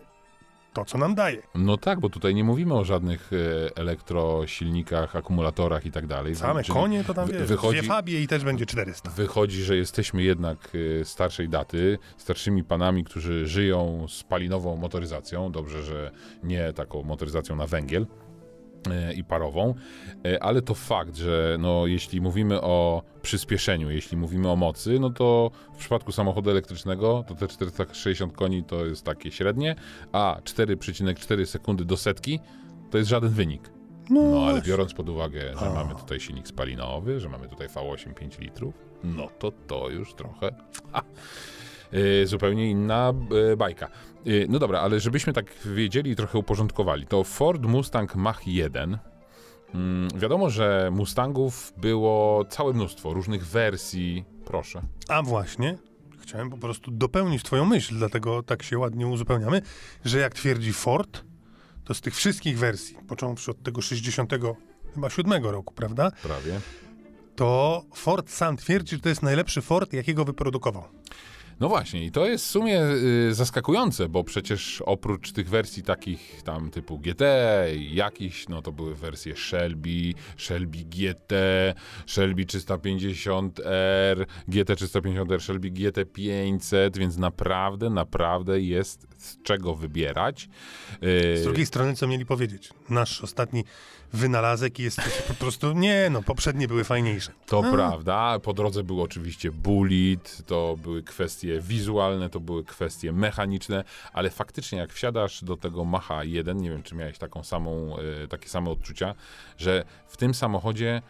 [0.73, 1.41] to, co nam daje.
[1.55, 6.35] No tak, bo tutaj nie mówimy o żadnych e, elektrosilnikach, akumulatorach i tak dalej.
[6.35, 9.09] Same Czyli konie to tam wiesz, wychodzi- dwie fabie i też będzie 400.
[9.09, 15.51] Wychodzi, że jesteśmy jednak y, starszej daty, starszymi panami, którzy żyją spalinową motoryzacją.
[15.51, 16.11] Dobrze, że
[16.43, 18.07] nie taką motoryzacją na węgiel
[19.15, 19.73] i parową,
[20.27, 25.09] Y, ale to fakt, że no, jeśli mówimy o przyspieszeniu, jeśli mówimy o mocy, no
[25.09, 29.75] to w przypadku samochodu elektrycznego to te 460 koni to jest takie średnie,
[30.11, 32.39] a 4,4 sekundy do setki
[32.91, 33.69] to jest żaden wynik.
[34.09, 34.71] No ale właśnie.
[34.71, 35.73] biorąc pod uwagę, że A.
[35.73, 40.55] mamy tutaj silnik spalinowy, że mamy tutaj V8 5 litrów, no to to już trochę
[40.91, 41.01] ha,
[42.25, 43.13] zupełnie inna
[43.51, 43.89] y, bajka.
[44.27, 48.97] Y, no dobra, ale żebyśmy tak wiedzieli i trochę uporządkowali, to Ford Mustang Mach 1.
[49.73, 54.25] Mm, wiadomo, że Mustangów było całe mnóstwo różnych wersji.
[54.45, 54.81] Proszę.
[55.07, 55.77] A właśnie,
[56.21, 59.61] chciałem po prostu dopełnić twoją myśl, dlatego tak się ładnie uzupełniamy,
[60.05, 61.23] że jak twierdzi Ford,
[61.83, 64.33] to z tych wszystkich wersji, począwszy od tego 60
[64.93, 66.59] chyba 7 roku, prawda, Prawie.
[67.35, 70.83] to Ford sam twierdzi, że to jest najlepszy Ford, jakiego wyprodukował.
[71.59, 72.81] No właśnie, i to jest w sumie
[73.29, 77.23] y, zaskakujące, bo przecież oprócz tych wersji takich tam typu GT,
[77.75, 81.33] i jakichś, no to były wersje Shelby, Shelby GT,
[82.07, 90.49] Shelby 350R, GT 350R, Shelby GT 500, więc naprawdę, naprawdę jest z czego wybierać.
[91.03, 92.69] Y, Z drugiej strony, co mieli powiedzieć?
[92.89, 93.63] Nasz ostatni
[94.13, 97.31] wynalazek jest po prostu, nie no, poprzednie były fajniejsze.
[97.45, 97.71] To A.
[97.71, 98.39] prawda.
[98.39, 103.83] Po drodze był oczywiście bullet, to były kwestie wizualne, to były kwestie mechaniczne,
[104.13, 108.27] ale faktycznie jak wsiadasz do tego Macha 1, nie wiem czy miałeś taką samą, e,
[108.27, 109.15] takie same odczucia,
[109.57, 111.01] że w tym samochodzie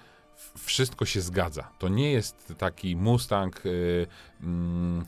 [0.57, 1.69] wszystko się zgadza.
[1.79, 3.69] To nie jest taki Mustang e,
[4.43, 5.05] mm,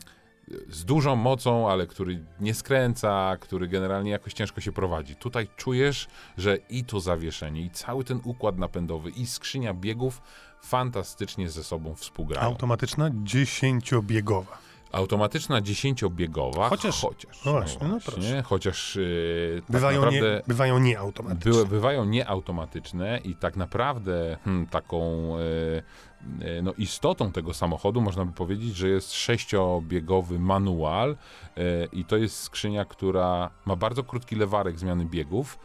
[0.68, 5.16] z dużą mocą, ale który nie skręca, który generalnie jakoś ciężko się prowadzi.
[5.16, 10.22] Tutaj czujesz, że i to zawieszenie, i cały ten układ napędowy, i skrzynia biegów
[10.62, 12.46] fantastycznie ze sobą współgrają.
[12.46, 14.58] Automatyczna, dziesięciobiegowa.
[14.92, 18.42] Automatyczna dziesięciobiegowa, Chociaż- chociaż, no właśnie, no proszę.
[18.42, 21.52] chociaż yy, tak Bywają, naprawdę nie, bywają nieautomatyczne.
[21.52, 25.02] były, bywają nieautomatyczne i tak naprawdę hmm, taką
[25.38, 31.10] e, no, istotą tego samochodu można by powiedzieć, że jest sześciobiegowy manual
[31.56, 35.58] e, i to jest skrzynia, która ma bardzo krótki lewarek zmiany biegów,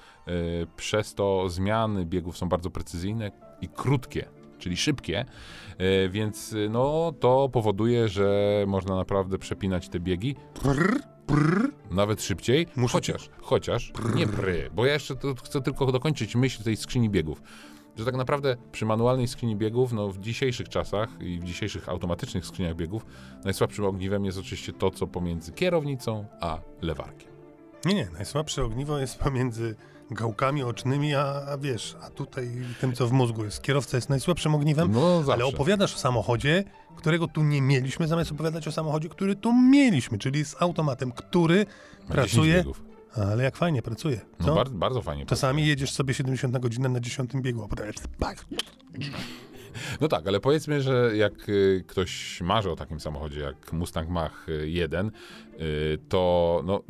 [0.78, 4.26] przez to zmiany biegów są bardzo precyzyjne i krótkie.
[4.58, 5.26] Czyli szybkie,
[5.78, 10.36] e, więc e, no, to powoduje, że można naprawdę przepinać te biegi.
[11.92, 16.78] Nawet szybciej, Muszę chociaż, chociaż, nie pry, bo ja jeszcze chcę tylko dokończyć myśl tej
[16.78, 17.42] skrzyni biegów.
[17.96, 22.46] że tak naprawdę przy manualnej skrzyni biegów, no w dzisiejszych czasach i w dzisiejszych automatycznych
[22.46, 23.06] skrzyniach biegów,
[23.44, 27.30] najsłabszym ogniwem jest oczywiście to, co pomiędzy kierownicą a lewarkiem.
[27.86, 29.76] Nie, nie, najsłabsze ogniwo jest pomiędzy
[30.12, 32.52] gałkami ocznymi, a, a wiesz, a tutaj
[32.82, 33.62] tym, co w mózgu jest.
[33.62, 36.64] Kierowca jest najsłabszym ogniwem, No ale opowiadasz o samochodzie,
[36.96, 41.58] którego tu nie mieliśmy, zamiast opowiadać o samochodzie, który tu mieliśmy, czyli z automatem, który
[41.58, 41.66] Ma
[42.02, 42.64] 10 pracuje,
[43.32, 44.22] ale jak fajnie pracuje.
[44.40, 45.26] No bardzo, bardzo fajnie.
[45.26, 47.86] Czasami jedziesz sobie 70 na godzinę na 10 biegu, a potem.
[50.02, 54.48] No tak, ale powiedzmy, że jak y, ktoś marzy o takim samochodzie jak Mustang Mach
[54.66, 55.12] 1,
[55.60, 56.84] y, to no,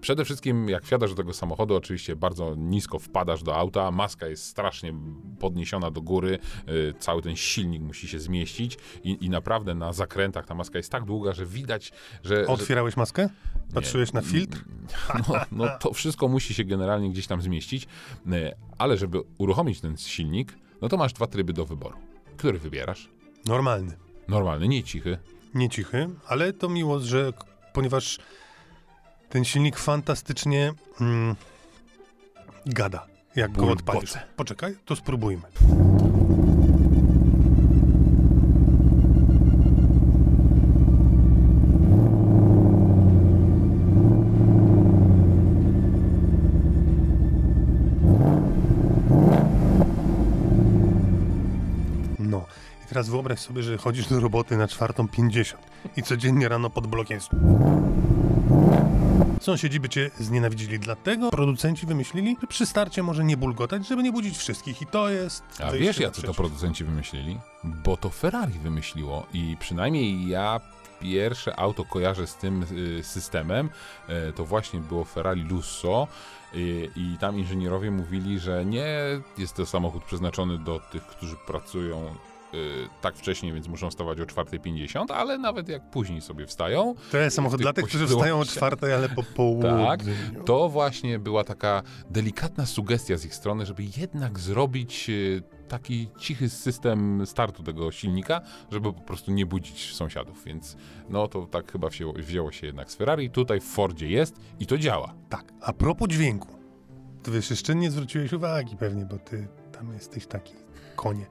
[0.00, 4.44] przede wszystkim jak wsiadasz do tego samochodu, oczywiście bardzo nisko wpadasz do auta, maska jest
[4.44, 4.94] strasznie
[5.38, 6.38] podniesiona do góry,
[6.68, 10.92] y, cały ten silnik musi się zmieścić i, i naprawdę na zakrętach ta maska jest
[10.92, 11.92] tak długa, że widać,
[12.24, 12.36] że...
[12.36, 13.28] że Otwierałeś maskę?
[13.74, 14.64] Patrzyłeś na filtr?
[15.28, 17.84] no, no to wszystko musi się generalnie gdzieś tam zmieścić,
[18.26, 21.98] y, ale żeby uruchomić ten silnik, no to masz dwa tryby do wyboru.
[22.36, 23.08] Który wybierasz?
[23.46, 23.96] Normalny.
[24.28, 25.18] Normalny, nie cichy.
[25.54, 27.32] Nie cichy, ale to miło, że
[27.72, 28.18] ponieważ
[29.28, 31.34] ten silnik fantastycznie mm,
[32.66, 33.06] gada,
[33.36, 33.80] jak go Bulgoce.
[33.80, 34.12] odpalisz.
[34.36, 35.42] Poczekaj, to spróbujmy.
[52.18, 52.46] No.
[52.87, 55.54] I teraz wyobraź sobie, że chodzisz do roboty na 4.50
[55.96, 57.30] i codziennie rano pod blokiem jest...
[59.40, 64.12] Sąsiedzi by cię znienawidzili, dlatego producenci wymyślili, że przy starcie może nie bulgotać, żeby nie
[64.12, 64.82] budzić wszystkich.
[64.82, 65.42] I to jest...
[65.64, 67.38] A wiesz, jacy to producenci wymyślili?
[67.64, 70.60] Bo to Ferrari wymyśliło i przynajmniej ja
[71.00, 72.66] pierwsze auto kojarzę z tym
[72.98, 73.70] y, systemem,
[74.08, 76.08] e, to właśnie było Ferrari Lusso
[76.54, 78.86] y, i tam inżynierowie mówili, że nie
[79.38, 82.14] jest to samochód przeznaczony do tych, którzy pracują
[82.54, 87.18] y, tak wcześnie, więc muszą wstawać o 4.50, ale nawet jak później sobie wstają, To
[87.18, 89.86] jest samochód dla tych, którzy wstają o czwartej, ale po południu.
[89.86, 90.00] Tak,
[90.44, 96.48] to właśnie była taka delikatna sugestia z ich strony, żeby jednak zrobić e, taki cichy
[96.48, 98.40] system startu tego silnika,
[98.72, 100.76] żeby po prostu nie budzić sąsiadów, więc
[101.08, 104.66] no to tak chyba wzięło, wzięło się jednak z Ferrari, tutaj w Fordzie jest i
[104.66, 105.14] to działa.
[105.28, 106.58] Tak, a propos dźwięku.
[107.22, 110.54] To wiesz, jeszcze nie zwróciłeś uwagi pewnie, bo ty tam jesteś taki
[110.96, 111.26] konie.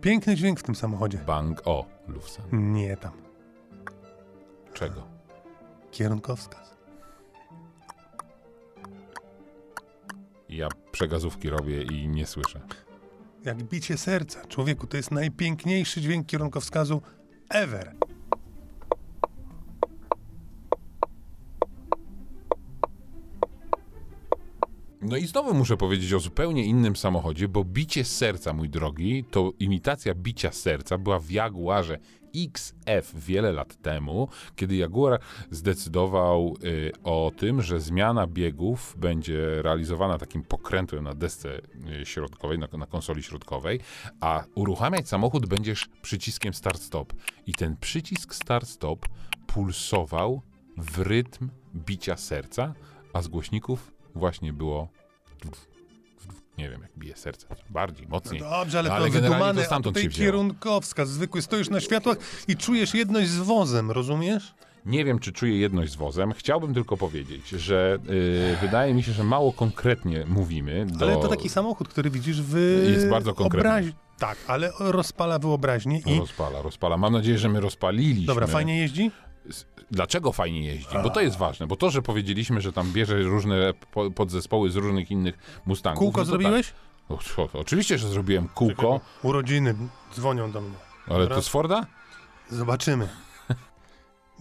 [0.00, 1.18] Piękny dźwięk w tym samochodzie.
[1.26, 2.72] Bang, o, Lufsen.
[2.72, 3.12] Nie tam.
[4.74, 5.06] Czego?
[5.90, 6.76] Kierunkowskaz.
[10.48, 12.60] Ja przegazówki robię i nie słyszę.
[13.44, 14.46] Jak bicie serca.
[14.46, 17.02] Człowieku, to jest najpiękniejszy dźwięk kierunkowskazu
[17.50, 17.94] ever.
[25.08, 29.52] No i znowu muszę powiedzieć o zupełnie innym samochodzie, bo bicie serca, mój drogi, to
[29.58, 31.98] imitacja bicia serca była w Jaguarze
[32.36, 40.18] XF wiele lat temu, kiedy Jaguar zdecydował y, o tym, że zmiana biegów będzie realizowana
[40.18, 41.60] takim pokrętłem na desce
[42.02, 43.80] y, środkowej, na, na konsoli środkowej,
[44.20, 47.12] a uruchamiać samochód będziesz przyciskiem start-stop.
[47.46, 49.08] I ten przycisk start-stop
[49.46, 50.42] pulsował
[50.76, 52.74] w rytm bicia serca,
[53.12, 54.88] a z głośników właśnie było
[56.58, 58.40] nie wiem, jak bije serce, bardziej, mocniej.
[58.40, 60.26] Dobrze, ale, No, to generalnie wydumane, to stamtąd się wzięło.
[60.26, 61.08] kierunkowskaz.
[61.08, 62.16] Zwykły, stoisz na światłach
[62.48, 64.54] i czujesz jedność z wozem, rozumiesz?
[64.86, 66.32] Nie wiem, czy czuję jedność z wozem.
[66.32, 70.86] Chciałbym tylko powiedzieć, że y, wydaje mi się, że mało konkretnie mówimy.
[70.86, 71.04] Do...
[71.06, 72.56] Ale to taki samochód, który widzisz w
[72.90, 73.70] Jest bardzo konkretny.
[73.70, 76.18] obraź- Tak, ale rozpala wyobraźnię i...
[76.18, 76.96] Rozpala, rozpala.
[76.96, 78.26] Mam nadzieję, że my rozpaliliśmy.
[78.26, 79.10] Dobra, fajnie jeździ?
[79.90, 80.96] Dlaczego fajnie jeździ?
[81.02, 84.76] Bo to jest ważne, bo to, że powiedzieliśmy, że tam bierze różne po, podzespoły z
[84.76, 85.98] różnych innych Mustangów.
[85.98, 86.72] Kółko no zrobiłeś?
[87.08, 87.18] Tak.
[87.38, 89.74] O, o, oczywiście, że zrobiłem kółko, Urodziny
[90.14, 90.74] dzwonią do mnie.
[91.06, 91.36] ale Dobra.
[91.36, 91.86] to z Forda?
[92.50, 93.08] Zobaczymy.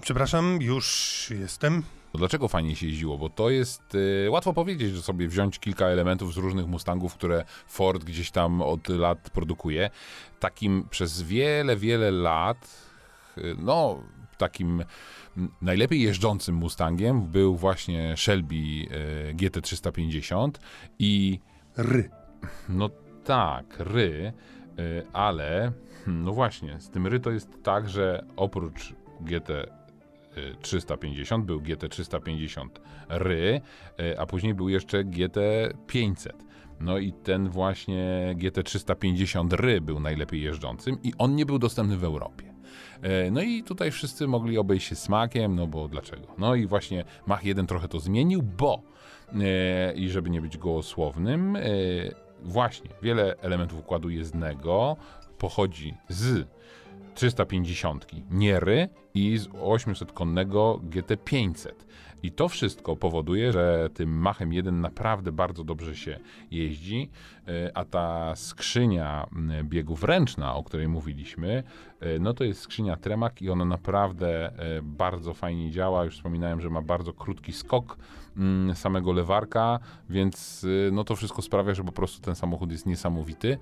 [0.02, 1.84] Przepraszam, już jestem.
[2.14, 3.18] Dlaczego fajnie się jeździło?
[3.18, 7.46] Bo to jest y, łatwo powiedzieć, że sobie wziąć kilka elementów z różnych Mustangów, które
[7.68, 9.90] Ford gdzieś tam od lat produkuje.
[10.40, 12.68] Takim przez wiele, wiele lat,
[13.38, 14.00] y, no
[14.38, 14.84] takim
[15.62, 20.50] najlepiej jeżdżącym Mustangiem był właśnie Shelby y, GT350
[21.00, 21.40] i
[21.78, 22.10] Ry.
[22.70, 22.90] no
[23.24, 24.34] tak, ry,
[24.80, 25.72] y, ale
[26.06, 29.66] hmm, no właśnie, z tym ry to jest tak, że oprócz GT y,
[30.62, 33.62] 350 był GT 350 ry,
[34.18, 35.38] a później był jeszcze GT
[35.88, 36.46] 500.
[36.80, 41.98] No i ten właśnie GT 350 ry był najlepiej jeżdżącym i on nie był dostępny
[41.98, 42.55] w Europie.
[43.02, 46.28] E, No i tutaj wszyscy mogli obejść się smakiem, no bo dlaczego?
[46.38, 48.82] No i właśnie Mach 1 trochę to zmienił, bo
[49.34, 51.62] e, i żeby nie być gołosłownym, e,
[52.44, 54.98] właśnie wiele elementów układu jezdnego
[55.38, 56.48] pochodzi z
[57.16, 61.72] 350 Niery i z 800-konnego GT500.
[62.24, 66.20] I to wszystko powoduje, że tym Machem 1 naprawdę bardzo dobrze się
[66.52, 67.10] jeździ,
[67.48, 69.28] e, a ta skrzynia
[69.64, 71.64] biegów ręczna, o której mówiliśmy,
[72.00, 76.06] e, no to jest skrzynia Tremac i ona naprawdę e, bardzo fajnie działa.
[76.06, 77.98] Już wspominałem, że ma bardzo krótki skok
[78.74, 83.58] samego lewarka, więc no to wszystko sprawia, że po prostu ten samochód jest niesamowity.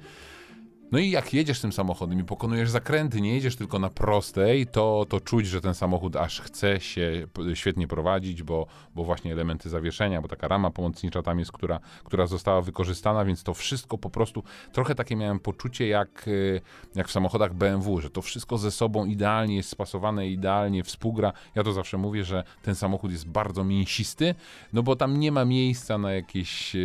[0.91, 5.05] No i jak jedziesz tym samochodem i pokonujesz zakręty, nie jedziesz tylko na prostej, to,
[5.09, 10.21] to czuć, że ten samochód aż chce się świetnie prowadzić, bo, bo właśnie elementy zawieszenia,
[10.21, 14.43] bo taka rama pomocnicza tam jest, która, która została wykorzystana, więc to wszystko po prostu,
[14.71, 16.61] trochę takie miałem poczucie jak, y,
[16.95, 21.33] jak w samochodach BMW, że to wszystko ze sobą idealnie jest spasowane, idealnie współgra.
[21.55, 24.35] Ja to zawsze mówię, że ten samochód jest bardzo mięsisty,
[24.73, 26.75] no bo tam nie ma miejsca na jakieś...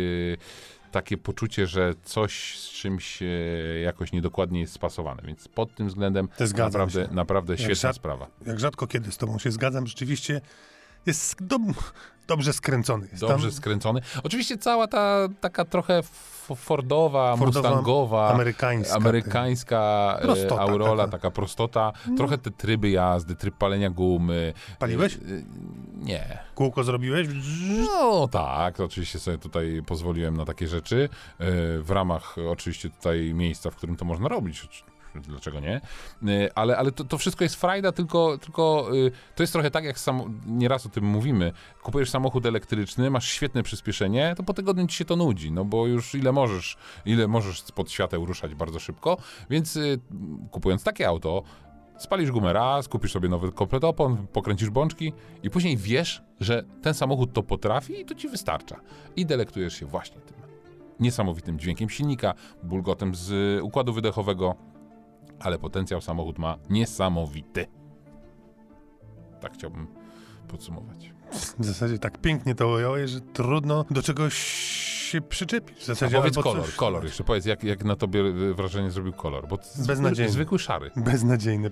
[0.91, 3.25] takie poczucie, że coś z czymś e,
[3.83, 7.13] jakoś niedokładnie jest spasowane, więc pod tym względem naprawdę, się.
[7.13, 8.27] naprawdę Jak świetna żad- sprawa.
[8.45, 10.41] Jak rzadko kiedy z tobą się zgadzam, rzeczywiście
[11.05, 11.61] jest dob
[12.27, 13.07] dobrze skręcony.
[13.11, 14.01] Jest Dobrze tam skręcony.
[14.23, 16.03] Oczywiście cała ta taka trochę
[16.55, 18.95] Fordowa, Fordowa, Mustangowa, amerykańska.
[18.95, 21.11] amerykańska e, Prostota Aurola, taka.
[21.17, 24.53] taka, prostota, trochę te tryby jazdy, tryb palenia gumy.
[24.79, 25.15] Paliłeś?
[25.15, 25.19] E,
[25.97, 26.37] Nie.
[26.55, 27.27] Kółko zrobiłeś?
[27.85, 31.45] No tak, oczywiście sobie tutaj pozwoliłem na takie rzeczy, e,
[31.79, 34.67] w ramach oczywiście tutaj miejsca, w którym to można robić.
[35.15, 35.81] Dlaczego nie?
[36.27, 39.83] E, Ale, ale to, to wszystko jest frajda, tylko, tylko e, to jest trochę tak,
[39.83, 41.51] jak sam, nieraz o tym mówimy.
[41.83, 45.87] Kupujesz samochód elektryczny, masz świetne przyspieszenie, to po tygodniu ci się to nudzi, no bo
[45.87, 49.17] już ile możesz, ile możesz spod świateł ruszać bardzo szybko,
[49.49, 49.81] więc e,
[50.51, 51.43] kupując takie auto,
[51.97, 56.93] Spalisz gumę raz, kupisz sobie nowy komplet opon, pokręcisz bączki i później wiesz, że ten
[56.93, 58.79] samochód to potrafi i to ci wystarcza.
[59.15, 60.39] I delektujesz się właśnie tym
[60.99, 62.33] niesamowitym dźwiękiem silnika,
[62.63, 64.55] bulgotem z układu wydechowego,
[65.39, 67.65] ale potencjał samochód ma niesamowity.
[69.41, 69.87] Tak chciałbym
[70.47, 71.13] podsumować.
[71.59, 74.33] W zasadzie tak pięknie to ująłeś, że trudno do czegoś
[75.09, 75.77] się przyczepić.
[75.79, 77.23] W A zasadzie powiedz albo kolor, coś- kolor jeszcze.
[77.23, 80.31] Powiedz, jak, jak na tobie y, wrażenie zrobił kolor, bo Beznadziejny.
[80.31, 80.91] zwykły szary.
[80.95, 81.71] Beznadziejny.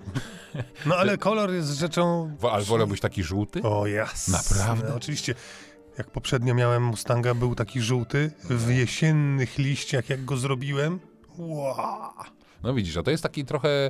[0.86, 2.32] No ale kolor jest rzeczą...
[2.51, 3.61] Ale wolałbyś taki żółty?
[3.63, 4.38] O jasne.
[4.38, 4.95] Naprawdę?
[4.95, 5.36] Oczywiście.
[5.97, 8.32] Jak poprzednio miałem Mustanga, był taki żółty.
[8.43, 10.99] W jesiennych liściach, jak go zrobiłem...
[11.38, 11.78] Wow.
[12.64, 13.88] No widzisz, a to jest taki trochę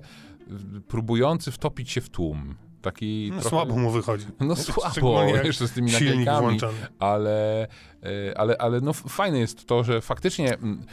[0.78, 2.56] y, próbujący wtopić się w tłum.
[2.82, 3.50] Taki No, trochę...
[3.50, 4.26] Słabo mu wychodzi.
[4.40, 4.56] No
[4.94, 6.60] słabo, jeszcze z tymi naklejkami,
[7.00, 7.68] ale,
[8.04, 10.86] e, ale, ale no fajne jest to, że faktycznie mm,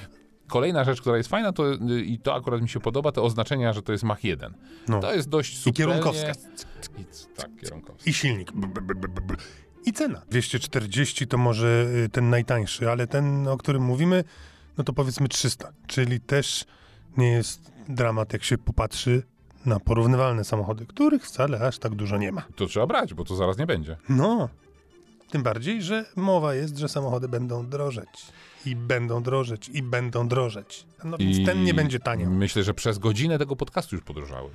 [0.47, 3.73] kolejna rzecz, która jest fajna to, y, i to akurat mi się podoba, to oznaczenia,
[3.73, 4.55] że to jest Mach 1.
[4.89, 5.01] No.
[5.01, 5.95] To jest dość I subtelnie...
[5.95, 6.33] kierunkowska.
[6.99, 7.05] I,
[7.37, 8.11] tak, kierunkowska.
[8.11, 8.53] I silnik.
[9.87, 10.23] I cena.
[10.31, 14.25] 240 to może y, ten najtańszy, ale ten, o którym mówimy,
[14.79, 15.73] no to powiedzmy 300.
[15.87, 16.65] Czyli też
[17.17, 19.23] nie jest dramat, jak się popatrzy
[19.67, 22.43] na porównywalne samochody, których wcale aż tak dużo nie ma.
[22.57, 23.97] To trzeba brać, bo to zaraz nie będzie.
[24.09, 24.49] No,
[25.31, 28.27] tym bardziej, że mowa jest, że samochody będą drożeć.
[28.67, 30.87] I będą drożeć, i będą drożeć.
[31.05, 32.31] No więc I ten nie będzie tanio.
[32.31, 34.51] Myślę, że przez godzinę tego podcastu już podrożały.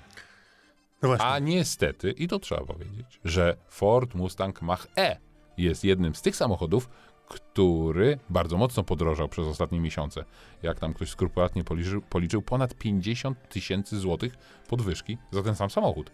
[1.02, 1.16] No.
[1.20, 5.16] A niestety, i to trzeba powiedzieć, że Ford Mustang Mach-E
[5.58, 6.90] jest jednym z tych samochodów,
[7.30, 10.26] który bardzo mocno podrożał przez ostatnie miesiące.
[10.64, 14.34] Jak tam ktoś skrupulatnie policzył, policzył ponad 50 tysięcy złotych
[14.68, 16.12] podwyżki za ten sam samochód.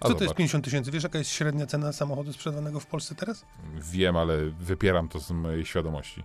[0.00, 0.90] A Co to jest zobacz, 50 tysięcy?
[0.90, 3.44] Wiesz, jaka jest średnia cena samochodu sprzedanego w Polsce teraz?
[3.74, 6.24] Wiem, ale wypieram to z mojej świadomości.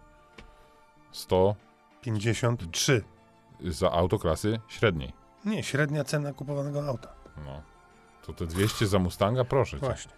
[1.11, 1.55] 100
[2.01, 3.03] 53.
[3.61, 5.13] za autoklasy średniej.
[5.45, 7.13] Nie, średnia cena kupowanego auta.
[7.45, 7.61] No.
[8.25, 9.85] To te 200 za Mustanga, proszę cię.
[9.85, 10.11] Właśnie.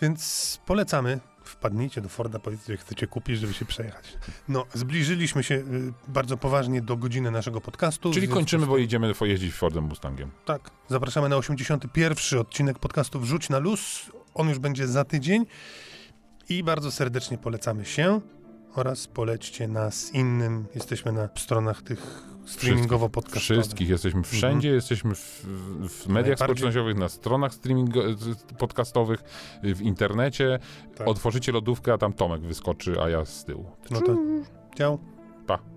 [0.00, 1.20] Więc polecamy.
[1.44, 4.18] Wpadnijcie do Forda, powiedzcie, że chcecie kupić, żeby się przejechać.
[4.48, 8.12] No, zbliżyliśmy się y, bardzo poważnie do godziny naszego podcastu.
[8.12, 10.30] Czyli kończymy, bo jedziemy jeździć Fordem Mustangiem.
[10.44, 12.38] Tak, zapraszamy na 81.
[12.38, 14.10] odcinek podcastu Wrzuć na luz.
[14.34, 15.46] On już będzie za tydzień.
[16.48, 18.20] I bardzo serdecznie polecamy się
[18.74, 20.66] oraz polećcie nas innym.
[20.74, 23.60] Jesteśmy na stronach tych streamingowo-podcastowych.
[23.60, 25.46] Wszystkich jesteśmy wszędzie, jesteśmy w,
[25.88, 27.94] w mediach społecznościowych, na stronach streaming
[28.58, 29.22] podcastowych,
[29.62, 30.58] w internecie.
[30.96, 31.08] Tak.
[31.08, 33.70] Otworzycie lodówkę, a tam Tomek wyskoczy, a ja z tyłu.
[33.90, 34.16] No to
[34.76, 34.98] ciao.
[35.46, 35.71] Pa.